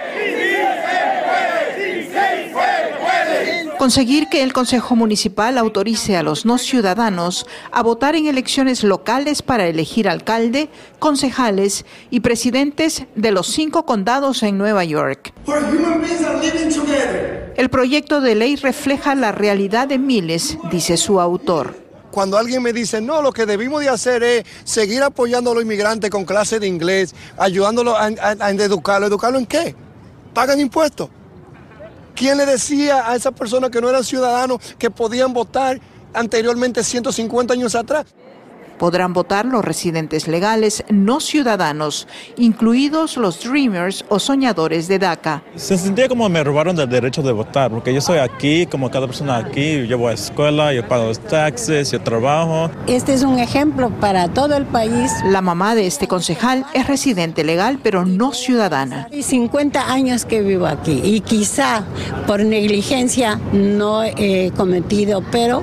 Conseguir 3.82 4.28
que 4.28 4.44
el 4.44 4.52
Consejo 4.52 4.94
Municipal 4.94 5.58
autorice 5.58 6.16
a 6.16 6.22
los 6.22 6.46
no 6.46 6.56
ciudadanos 6.56 7.48
a 7.72 7.82
votar 7.82 8.14
en 8.14 8.28
elecciones 8.28 8.84
locales 8.84 9.42
para 9.42 9.66
elegir 9.66 10.08
alcalde, 10.08 10.68
concejales 11.00 11.84
y 12.08 12.20
presidentes 12.20 13.06
de 13.16 13.32
los 13.32 13.48
cinco 13.48 13.84
condados 13.84 14.44
en 14.44 14.56
Nueva 14.56 14.84
York. 14.84 15.32
El 17.56 17.70
proyecto 17.70 18.20
de 18.20 18.36
ley 18.36 18.54
refleja 18.54 19.16
la 19.16 19.32
realidad 19.32 19.88
de 19.88 19.98
miles, 19.98 20.58
dice 20.70 20.96
su 20.96 21.20
autor. 21.20 21.74
Cuando 22.12 22.38
alguien 22.38 22.62
me 22.62 22.72
dice, 22.72 23.00
no, 23.00 23.20
lo 23.20 23.32
que 23.32 23.46
debimos 23.46 23.80
de 23.80 23.88
hacer 23.88 24.22
es 24.22 24.44
seguir 24.62 25.02
apoyando 25.02 25.50
a 25.50 25.54
los 25.54 25.64
inmigrantes 25.64 26.08
con 26.08 26.24
clases 26.24 26.60
de 26.60 26.68
inglés, 26.68 27.16
ayudándolos 27.36 27.96
a, 27.96 28.04
a, 28.04 28.46
a 28.46 28.50
educarlo. 28.52 29.08
¿Educarlo 29.08 29.40
en 29.40 29.46
qué? 29.46 29.74
¿Pagan 30.32 30.60
impuestos? 30.60 31.08
¿Quién 32.14 32.38
le 32.38 32.46
decía 32.46 33.08
a 33.08 33.16
esas 33.16 33.32
personas 33.32 33.70
que 33.70 33.80
no 33.80 33.88
eran 33.88 34.04
ciudadanos 34.04 34.60
que 34.78 34.90
podían 34.90 35.32
votar 35.32 35.80
anteriormente 36.14 36.84
150 36.84 37.54
años 37.54 37.74
atrás? 37.74 38.06
Podrán 38.82 39.12
votar 39.12 39.46
los 39.46 39.64
residentes 39.64 40.26
legales 40.26 40.82
no 40.90 41.20
ciudadanos, 41.20 42.08
incluidos 42.36 43.16
los 43.16 43.44
Dreamers 43.44 44.04
o 44.08 44.18
soñadores 44.18 44.88
de 44.88 44.98
DACA. 44.98 45.44
Se 45.54 45.78
sentía 45.78 46.08
como 46.08 46.28
me 46.28 46.42
robaron 46.42 46.76
el 46.80 46.88
derecho 46.88 47.22
de 47.22 47.30
votar, 47.30 47.70
porque 47.70 47.94
yo 47.94 48.00
soy 48.00 48.18
aquí, 48.18 48.66
como 48.66 48.90
cada 48.90 49.06
persona 49.06 49.36
aquí, 49.36 49.86
yo 49.86 49.98
voy 49.98 50.10
a 50.10 50.14
escuela, 50.14 50.72
yo 50.72 50.88
pago 50.88 51.04
los 51.04 51.20
taxes, 51.20 51.92
yo 51.92 52.00
trabajo. 52.00 52.72
Este 52.88 53.14
es 53.14 53.22
un 53.22 53.38
ejemplo 53.38 53.88
para 54.00 54.26
todo 54.26 54.56
el 54.56 54.64
país. 54.66 55.12
La 55.26 55.42
mamá 55.42 55.76
de 55.76 55.86
este 55.86 56.08
concejal 56.08 56.66
es 56.74 56.88
residente 56.88 57.44
legal, 57.44 57.78
pero 57.80 58.04
no 58.04 58.32
ciudadana. 58.32 59.06
Hay 59.12 59.22
50 59.22 59.92
años 59.92 60.24
que 60.24 60.42
vivo 60.42 60.66
aquí 60.66 61.00
y 61.04 61.20
quizá 61.20 61.84
por 62.26 62.44
negligencia 62.44 63.38
no 63.52 64.02
he 64.02 64.50
cometido, 64.56 65.22
pero 65.30 65.62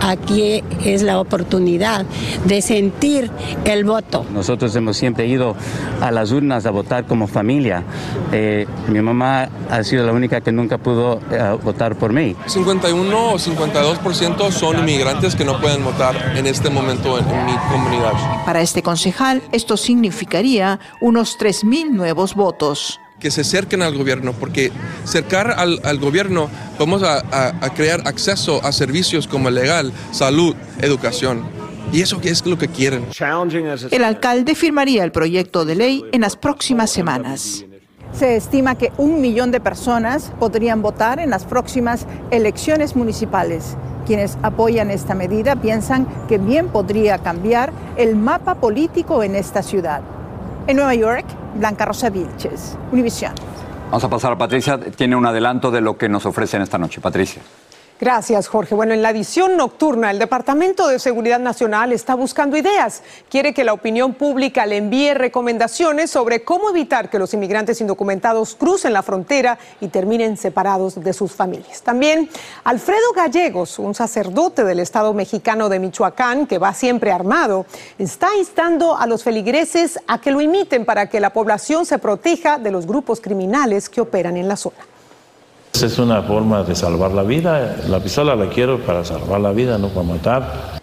aquí 0.00 0.62
es 0.84 1.02
la 1.02 1.20
oportunidad 1.20 2.06
de 2.44 2.62
sentir 2.62 3.30
el 3.64 3.84
voto. 3.84 4.24
Nosotros 4.32 4.74
hemos 4.76 4.96
siempre 4.96 5.26
ido 5.26 5.56
a 6.00 6.10
las 6.10 6.32
urnas 6.32 6.66
a 6.66 6.70
votar 6.70 7.06
como 7.06 7.26
familia. 7.26 7.82
Eh, 8.32 8.66
mi 8.88 9.00
mamá 9.00 9.48
ha 9.70 9.82
sido 9.82 10.04
la 10.06 10.12
única 10.12 10.40
que 10.40 10.52
nunca 10.52 10.78
pudo 10.78 11.20
eh, 11.30 11.58
votar 11.62 11.96
por 11.96 12.12
mí. 12.12 12.36
51 12.46 13.32
o 13.32 13.38
52% 13.38 14.50
son 14.50 14.78
inmigrantes 14.78 15.34
que 15.34 15.44
no 15.44 15.60
pueden 15.60 15.84
votar 15.84 16.36
en 16.36 16.46
este 16.46 16.70
momento 16.70 17.18
en, 17.18 17.28
en 17.28 17.46
mi 17.46 17.56
comunidad. 17.70 18.12
Para 18.44 18.60
este 18.60 18.82
concejal, 18.82 19.42
esto 19.52 19.76
significaría 19.76 20.78
unos 21.00 21.38
3.000 21.38 21.90
nuevos 21.90 22.34
votos 22.34 23.00
que 23.18 23.30
se 23.30 23.40
acerquen 23.40 23.82
al 23.82 23.96
gobierno, 23.96 24.32
porque 24.32 24.70
cercar 25.04 25.54
al, 25.56 25.80
al 25.84 25.98
gobierno 25.98 26.48
vamos 26.78 27.02
a, 27.02 27.18
a, 27.18 27.48
a, 27.60 27.74
crear 27.74 28.02
acceso 28.06 28.64
a 28.64 28.72
servicios 28.72 29.26
como 29.26 29.50
legal, 29.50 29.92
salud, 30.12 30.54
educación. 30.80 31.44
Y 31.92 32.02
eso 32.02 32.20
es 32.22 32.44
lo 32.44 32.58
que 32.58 32.68
quieren. 32.68 33.06
El 33.90 34.04
alcalde 34.04 34.54
firmaría 34.54 35.04
el 35.04 35.12
proyecto 35.12 35.64
de 35.64 35.76
ley 35.76 36.04
en 36.12 36.20
las 36.22 36.36
próximas 36.36 36.90
semanas. 36.90 37.64
Se 38.12 38.36
estima 38.36 38.76
que 38.76 38.92
un 38.96 39.20
millón 39.20 39.50
de 39.50 39.60
personas 39.60 40.32
podrían 40.38 40.82
votar 40.82 41.20
en 41.20 41.30
las 41.30 41.44
próximas 41.44 42.06
elecciones 42.30 42.96
municipales. 42.96 43.76
Quienes 44.06 44.38
apoyan 44.42 44.90
esta 44.90 45.14
medida 45.14 45.56
piensan 45.56 46.06
que 46.28 46.38
bien 46.38 46.68
podría 46.68 47.18
cambiar 47.18 47.72
el 47.96 48.16
mapa 48.16 48.56
político 48.56 49.22
en 49.22 49.34
esta 49.34 49.62
ciudad. 49.62 50.02
En 50.68 50.76
Nueva 50.76 50.94
York, 50.94 51.24
Blanca 51.54 51.84
Rosa 51.84 52.10
Vilches, 52.10 52.76
Univisión. 52.90 53.32
Vamos 53.86 54.02
a 54.02 54.10
pasar 54.10 54.32
a 54.32 54.38
Patricia. 54.38 54.80
Tiene 54.80 55.14
un 55.14 55.24
adelanto 55.24 55.70
de 55.70 55.80
lo 55.80 55.96
que 55.96 56.08
nos 56.08 56.26
ofrecen 56.26 56.60
esta 56.60 56.76
noche. 56.76 57.00
Patricia. 57.00 57.40
Gracias, 57.98 58.48
Jorge. 58.48 58.74
Bueno, 58.74 58.92
en 58.92 59.00
la 59.00 59.08
edición 59.08 59.56
nocturna, 59.56 60.10
el 60.10 60.18
Departamento 60.18 60.86
de 60.86 60.98
Seguridad 60.98 61.40
Nacional 61.40 61.92
está 61.92 62.14
buscando 62.14 62.58
ideas. 62.58 63.02
Quiere 63.30 63.54
que 63.54 63.64
la 63.64 63.72
opinión 63.72 64.12
pública 64.12 64.66
le 64.66 64.76
envíe 64.76 65.14
recomendaciones 65.14 66.10
sobre 66.10 66.44
cómo 66.44 66.68
evitar 66.68 67.08
que 67.08 67.18
los 67.18 67.32
inmigrantes 67.32 67.80
indocumentados 67.80 68.54
crucen 68.54 68.92
la 68.92 69.02
frontera 69.02 69.58
y 69.80 69.88
terminen 69.88 70.36
separados 70.36 71.02
de 71.02 71.14
sus 71.14 71.32
familias. 71.32 71.80
También 71.80 72.28
Alfredo 72.64 73.14
Gallegos, 73.14 73.78
un 73.78 73.94
sacerdote 73.94 74.62
del 74.64 74.80
Estado 74.80 75.14
mexicano 75.14 75.70
de 75.70 75.78
Michoacán, 75.78 76.46
que 76.46 76.58
va 76.58 76.74
siempre 76.74 77.12
armado, 77.12 77.64
está 77.98 78.28
instando 78.36 78.98
a 78.98 79.06
los 79.06 79.24
feligreses 79.24 79.98
a 80.06 80.20
que 80.20 80.32
lo 80.32 80.42
imiten 80.42 80.84
para 80.84 81.08
que 81.08 81.18
la 81.18 81.30
población 81.32 81.86
se 81.86 81.98
proteja 81.98 82.58
de 82.58 82.72
los 82.72 82.86
grupos 82.86 83.22
criminales 83.22 83.88
que 83.88 84.02
operan 84.02 84.36
en 84.36 84.48
la 84.48 84.56
zona. 84.56 84.95
Es 85.82 85.98
una 85.98 86.22
forma 86.22 86.62
de 86.62 86.74
salvar 86.74 87.10
la 87.10 87.22
vida. 87.22 87.76
La 87.86 88.00
pistola 88.00 88.34
la 88.34 88.48
quiero 88.48 88.80
para 88.80 89.04
salvar 89.04 89.38
la 89.40 89.52
vida, 89.52 89.76
no 89.76 89.88
para 89.88 90.06
matar. 90.06 90.80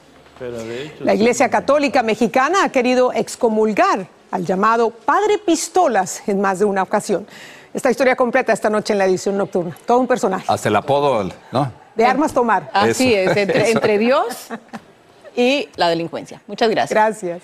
La 0.99 1.15
Iglesia 1.15 1.49
Católica 1.49 2.03
Mexicana 2.03 2.63
ha 2.63 2.69
querido 2.69 3.11
excomulgar 3.11 4.05
al 4.29 4.45
llamado 4.45 4.91
Padre 4.91 5.39
Pistolas 5.43 6.21
en 6.27 6.39
más 6.39 6.59
de 6.59 6.65
una 6.65 6.83
ocasión. 6.83 7.25
Esta 7.73 7.89
historia 7.89 8.15
completa 8.15 8.53
esta 8.53 8.69
noche 8.69 8.93
en 8.93 8.99
la 8.99 9.05
edición 9.05 9.35
nocturna. 9.35 9.75
Todo 9.87 9.97
un 9.97 10.05
personaje. 10.05 10.45
Hasta 10.47 10.69
el 10.69 10.75
apodo, 10.75 11.27
¿no? 11.51 11.71
De 11.95 12.05
armas 12.05 12.31
tomar. 12.31 12.69
Así 12.71 13.15
es, 13.15 13.35
entre, 13.35 13.71
entre 13.71 13.97
Dios 13.97 14.49
y 15.35 15.69
la 15.75 15.89
delincuencia. 15.89 16.39
Muchas 16.45 16.69
gracias. 16.69 16.91
Gracias. 16.91 17.41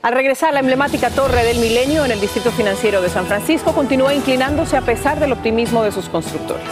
Al 0.00 0.14
regresar, 0.14 0.54
la 0.54 0.60
emblemática 0.60 1.10
Torre 1.10 1.44
del 1.44 1.58
Milenio 1.58 2.04
en 2.04 2.12
el 2.12 2.20
Distrito 2.20 2.52
Financiero 2.52 3.02
de 3.02 3.08
San 3.08 3.26
Francisco 3.26 3.72
continúa 3.74 4.14
inclinándose 4.14 4.76
a 4.76 4.82
pesar 4.82 5.18
del 5.18 5.32
optimismo 5.32 5.82
de 5.82 5.90
sus 5.90 6.08
constructores. 6.08 6.68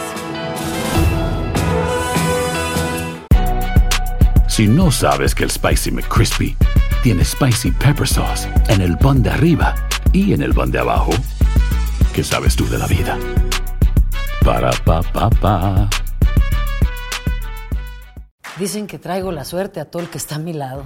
Si 4.47 4.67
no 4.67 4.91
sabes 4.91 5.35
que 5.35 5.43
el 5.43 5.51
Spicy 5.51 5.91
McCrispy 5.91 6.55
tiene 7.03 7.25
Spicy 7.25 7.71
Pepper 7.71 8.07
Sauce 8.07 8.47
en 8.69 8.81
el 8.81 8.97
pan 8.97 9.21
de 9.21 9.29
arriba 9.29 9.75
y 10.13 10.33
en 10.33 10.41
el 10.41 10.53
pan 10.53 10.71
de 10.71 10.79
abajo, 10.79 11.11
¿qué 12.15 12.23
sabes 12.23 12.55
tú 12.55 12.65
de 12.69 12.77
la 12.77 12.87
vida? 12.87 13.19
Para, 14.43 14.71
pa, 14.71 15.01
pa, 15.01 15.29
pa. 15.29 15.89
Dicen 18.57 18.87
que 18.87 18.97
traigo 18.97 19.33
la 19.33 19.43
suerte 19.43 19.81
a 19.81 19.85
todo 19.85 20.01
el 20.01 20.09
que 20.09 20.17
está 20.17 20.35
a 20.35 20.39
mi 20.39 20.53
lado. 20.53 20.85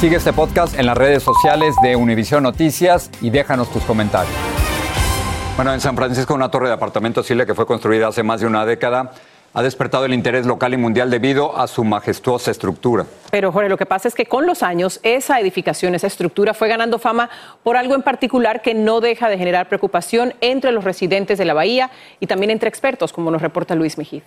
Sigue 0.00 0.14
este 0.14 0.32
podcast 0.32 0.78
en 0.78 0.86
las 0.86 0.96
redes 0.96 1.24
sociales 1.24 1.74
de 1.82 1.96
Univision 1.96 2.44
Noticias 2.44 3.10
y 3.20 3.30
déjanos 3.30 3.68
tus 3.72 3.82
comentarios. 3.82 4.32
Bueno, 5.56 5.74
en 5.74 5.80
San 5.80 5.96
Francisco 5.96 6.34
una 6.34 6.52
torre 6.52 6.68
de 6.68 6.74
apartamentos 6.74 7.26
Chile 7.26 7.44
que 7.44 7.52
fue 7.52 7.66
construida 7.66 8.06
hace 8.06 8.22
más 8.22 8.40
de 8.40 8.46
una 8.46 8.64
década 8.64 9.10
ha 9.54 9.62
despertado 9.62 10.04
el 10.04 10.14
interés 10.14 10.46
local 10.46 10.72
y 10.72 10.76
mundial 10.76 11.10
debido 11.10 11.58
a 11.58 11.66
su 11.66 11.82
majestuosa 11.82 12.52
estructura. 12.52 13.06
Pero 13.32 13.50
Jorge, 13.50 13.68
lo 13.68 13.76
que 13.76 13.86
pasa 13.86 14.06
es 14.06 14.14
que 14.14 14.26
con 14.26 14.46
los 14.46 14.62
años 14.62 15.00
esa 15.02 15.40
edificación, 15.40 15.96
esa 15.96 16.06
estructura 16.06 16.54
fue 16.54 16.68
ganando 16.68 17.00
fama 17.00 17.28
por 17.64 17.76
algo 17.76 17.96
en 17.96 18.02
particular 18.02 18.62
que 18.62 18.74
no 18.74 19.00
deja 19.00 19.28
de 19.28 19.36
generar 19.36 19.66
preocupación 19.66 20.32
entre 20.40 20.70
los 20.70 20.84
residentes 20.84 21.38
de 21.38 21.44
la 21.44 21.54
bahía 21.54 21.90
y 22.20 22.28
también 22.28 22.50
entre 22.50 22.68
expertos, 22.68 23.12
como 23.12 23.32
nos 23.32 23.42
reporta 23.42 23.74
Luis 23.74 23.98
Mejid. 23.98 24.22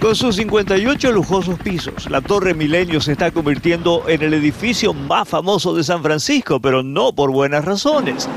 Con 0.00 0.14
sus 0.14 0.36
58 0.36 1.10
lujosos 1.10 1.58
pisos, 1.58 2.10
la 2.10 2.20
Torre 2.20 2.52
Milenio 2.52 3.00
se 3.00 3.12
está 3.12 3.30
convirtiendo 3.30 4.04
en 4.06 4.22
el 4.22 4.34
edificio 4.34 4.92
más 4.92 5.26
famoso 5.26 5.74
de 5.74 5.82
San 5.82 6.02
Francisco, 6.02 6.60
pero 6.60 6.82
no 6.82 7.14
por 7.14 7.30
buenas 7.30 7.64
razones. 7.64 8.28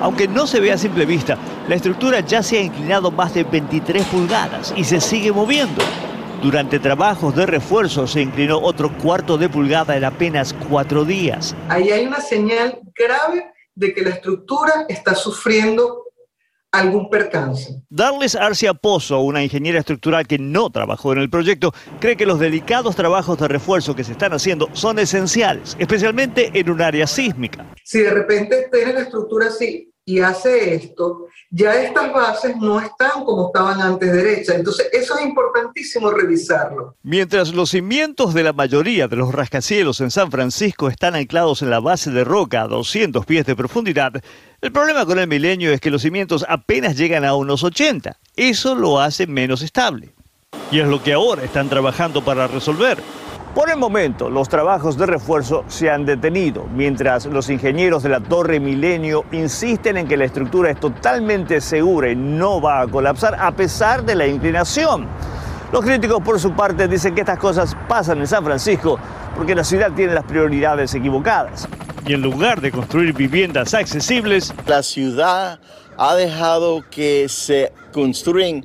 Aunque 0.00 0.28
no 0.28 0.46
se 0.46 0.60
ve 0.60 0.70
a 0.70 0.78
simple 0.78 1.06
vista, 1.06 1.36
la 1.68 1.74
estructura 1.74 2.20
ya 2.20 2.40
se 2.40 2.58
ha 2.58 2.62
inclinado 2.62 3.10
más 3.10 3.34
de 3.34 3.42
23 3.42 4.04
pulgadas 4.06 4.72
y 4.76 4.84
se 4.84 5.00
sigue 5.00 5.32
moviendo. 5.32 5.82
Durante 6.40 6.78
trabajos 6.78 7.34
de 7.34 7.46
refuerzo 7.46 8.06
se 8.06 8.22
inclinó 8.22 8.60
otro 8.60 8.96
cuarto 8.96 9.36
de 9.36 9.48
pulgada 9.48 9.96
en 9.96 10.04
apenas 10.04 10.54
cuatro 10.68 11.04
días. 11.04 11.56
Ahí 11.68 11.90
hay 11.90 12.06
una 12.06 12.20
señal 12.20 12.78
grave 12.94 13.44
de 13.74 13.92
que 13.92 14.02
la 14.02 14.10
estructura 14.10 14.86
está 14.88 15.16
sufriendo 15.16 16.04
algún 16.72 17.08
percance. 17.10 17.82
Darles 17.88 18.34
Arcia 18.34 18.74
Pozo, 18.74 19.20
una 19.20 19.42
ingeniera 19.42 19.78
estructural 19.78 20.26
que 20.26 20.38
no 20.38 20.70
trabajó 20.70 21.12
en 21.12 21.18
el 21.18 21.30
proyecto, 21.30 21.72
cree 22.00 22.16
que 22.16 22.26
los 22.26 22.38
delicados 22.38 22.96
trabajos 22.96 23.38
de 23.38 23.48
refuerzo 23.48 23.94
que 23.94 24.04
se 24.04 24.12
están 24.12 24.32
haciendo 24.32 24.68
son 24.72 24.98
esenciales, 24.98 25.76
especialmente 25.78 26.50
en 26.54 26.70
un 26.70 26.80
área 26.80 27.06
sísmica. 27.06 27.66
Si 27.84 28.00
de 28.00 28.10
repente 28.10 28.68
tiene 28.72 28.92
la 28.92 29.00
estructura 29.00 29.46
así 29.46 29.92
y 30.08 30.20
hace 30.20 30.74
esto, 30.74 31.26
ya 31.50 31.74
estas 31.74 32.10
bases 32.14 32.56
no 32.56 32.80
están 32.80 33.26
como 33.26 33.48
estaban 33.48 33.78
antes 33.82 34.10
derecha. 34.10 34.54
Entonces, 34.54 34.88
eso 34.90 35.18
es 35.18 35.26
importantísimo 35.26 36.10
revisarlo. 36.10 36.96
Mientras 37.02 37.52
los 37.52 37.68
cimientos 37.68 38.32
de 38.32 38.42
la 38.42 38.54
mayoría 38.54 39.06
de 39.06 39.16
los 39.16 39.34
rascacielos 39.34 40.00
en 40.00 40.10
San 40.10 40.30
Francisco 40.30 40.88
están 40.88 41.14
anclados 41.14 41.60
en 41.60 41.68
la 41.68 41.80
base 41.80 42.10
de 42.10 42.24
roca 42.24 42.62
a 42.62 42.68
200 42.68 43.26
pies 43.26 43.44
de 43.44 43.54
profundidad, 43.54 44.14
el 44.62 44.72
problema 44.72 45.04
con 45.04 45.18
el 45.18 45.28
milenio 45.28 45.74
es 45.74 45.80
que 45.82 45.90
los 45.90 46.00
cimientos 46.00 46.42
apenas 46.48 46.96
llegan 46.96 47.26
a 47.26 47.34
unos 47.34 47.62
80. 47.62 48.16
Eso 48.34 48.76
lo 48.76 49.00
hace 49.00 49.26
menos 49.26 49.60
estable. 49.60 50.14
Y 50.70 50.78
es 50.78 50.88
lo 50.88 51.02
que 51.02 51.12
ahora 51.12 51.44
están 51.44 51.68
trabajando 51.68 52.24
para 52.24 52.46
resolver. 52.46 52.96
Por 53.54 53.70
el 53.70 53.76
momento, 53.76 54.30
los 54.30 54.48
trabajos 54.48 54.96
de 54.96 55.06
refuerzo 55.06 55.64
se 55.68 55.90
han 55.90 56.04
detenido, 56.04 56.66
mientras 56.74 57.26
los 57.26 57.48
ingenieros 57.50 58.02
de 58.02 58.10
la 58.10 58.20
Torre 58.20 58.60
Milenio 58.60 59.24
insisten 59.32 59.96
en 59.96 60.06
que 60.06 60.16
la 60.16 60.26
estructura 60.26 60.70
es 60.70 60.78
totalmente 60.78 61.60
segura 61.60 62.10
y 62.10 62.16
no 62.16 62.60
va 62.60 62.82
a 62.82 62.86
colapsar 62.86 63.36
a 63.40 63.50
pesar 63.52 64.04
de 64.04 64.14
la 64.14 64.26
inclinación. 64.26 65.06
Los 65.72 65.84
críticos, 65.84 66.22
por 66.22 66.38
su 66.38 66.52
parte, 66.52 66.86
dicen 66.88 67.14
que 67.14 67.22
estas 67.22 67.38
cosas 67.38 67.76
pasan 67.88 68.18
en 68.18 68.26
San 68.26 68.44
Francisco 68.44 68.98
porque 69.34 69.54
la 69.54 69.64
ciudad 69.64 69.92
tiene 69.92 70.14
las 70.14 70.24
prioridades 70.24 70.94
equivocadas. 70.94 71.68
Y 72.06 72.14
en 72.14 72.22
lugar 72.22 72.60
de 72.60 72.70
construir 72.70 73.12
viviendas 73.12 73.74
accesibles, 73.74 74.54
la 74.66 74.82
ciudad 74.82 75.58
ha 75.96 76.14
dejado 76.14 76.84
que 76.90 77.28
se 77.28 77.72
construyen 77.92 78.64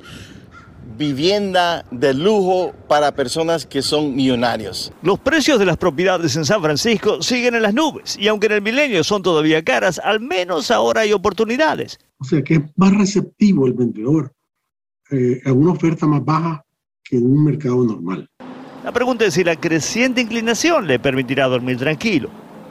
vivienda 0.96 1.84
de 1.90 2.14
lujo 2.14 2.72
para 2.88 3.12
personas 3.12 3.66
que 3.66 3.82
son 3.82 4.14
millonarios. 4.14 4.92
Los 5.02 5.18
precios 5.18 5.58
de 5.58 5.66
las 5.66 5.76
propiedades 5.76 6.36
en 6.36 6.44
San 6.44 6.62
Francisco 6.62 7.22
siguen 7.22 7.54
en 7.54 7.62
las 7.62 7.74
nubes 7.74 8.16
y 8.18 8.28
aunque 8.28 8.46
en 8.46 8.52
el 8.52 8.62
milenio 8.62 9.02
son 9.04 9.22
todavía 9.22 9.62
caras, 9.62 10.00
al 10.02 10.20
menos 10.20 10.70
ahora 10.70 11.02
hay 11.02 11.12
oportunidades. 11.12 11.98
O 12.18 12.24
sea 12.24 12.42
que 12.42 12.54
es 12.54 12.60
más 12.76 12.94
receptivo 12.96 13.66
el 13.66 13.72
vendedor 13.74 14.32
eh, 15.10 15.40
a 15.44 15.52
una 15.52 15.72
oferta 15.72 16.06
más 16.06 16.24
baja 16.24 16.64
que 17.02 17.16
en 17.16 17.26
un 17.26 17.44
mercado 17.44 17.84
normal. 17.84 18.28
La 18.82 18.92
pregunta 18.92 19.24
es 19.24 19.34
si 19.34 19.44
la 19.44 19.56
creciente 19.56 20.20
inclinación 20.20 20.86
le 20.86 20.98
permitirá 20.98 21.46
dormir 21.46 21.78
tranquilo. 21.78 22.28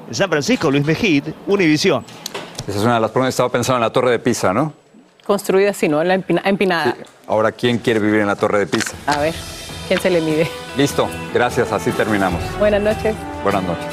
En 0.08 0.14
San 0.16 0.30
Francisco, 0.30 0.70
Luis 0.70 0.86
Mejid, 0.86 1.24
Univisión. 1.48 2.04
Esa 2.68 2.78
es 2.78 2.84
una 2.84 2.96
de 2.96 3.02
las 3.02 3.12
preguntas. 3.12 3.34
Estaba 3.34 3.50
pensando 3.52 3.78
en 3.78 3.82
la 3.82 3.90
Torre 3.92 4.12
de 4.12 4.20
Pisa, 4.20 4.54
¿no? 4.54 4.74
Construida 5.26 5.72
así, 5.72 5.88
¿no? 5.88 6.02
En 6.02 6.08
la 6.10 6.16
empina- 6.16 6.42
empinada. 6.46 6.96
Ahora, 7.34 7.52
¿quién 7.52 7.80
quiere 7.80 8.00
vivir 8.00 8.20
en 8.20 8.28
la 8.28 8.36
Torre 8.36 8.60
de 8.60 8.68
Pisa? 8.68 8.96
A 9.08 9.18
ver, 9.18 9.34
¿quién 9.88 10.00
se 10.00 10.12
le 10.12 10.22
mide? 10.22 10.48
Listo, 10.78 11.10
gracias, 11.34 11.72
así 11.72 11.90
terminamos. 11.90 12.40
Buenas 12.60 12.80
noches. 12.80 13.16
Buenas 13.42 13.64
noches. 13.64 13.88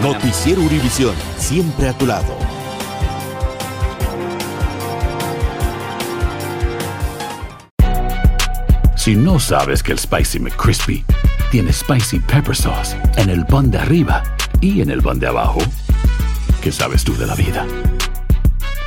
Noticiero 0.00 0.62
Univisión, 0.62 1.14
siempre 1.36 1.90
a 1.90 1.92
tu 1.92 2.06
lado. 2.06 2.34
Si 8.96 9.14
no 9.14 9.38
sabes 9.38 9.82
que 9.82 9.92
el 9.92 9.98
Spicy 9.98 10.38
McCrispy 10.38 11.04
tiene 11.50 11.70
Spicy 11.70 12.18
Pepper 12.20 12.56
Sauce 12.56 12.96
en 13.16 13.28
el 13.28 13.44
pan 13.44 13.70
de 13.70 13.76
arriba 13.76 14.22
y 14.62 14.80
en 14.80 14.88
el 14.88 15.02
pan 15.02 15.18
de 15.18 15.26
abajo, 15.26 15.60
¿qué 16.62 16.72
sabes 16.72 17.04
tú 17.04 17.14
de 17.14 17.26
la 17.26 17.34
vida? 17.34 17.66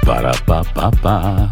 Para, 0.03 0.31
pa, 0.31 0.63
pa, 0.63 0.89
pa. 0.89 1.51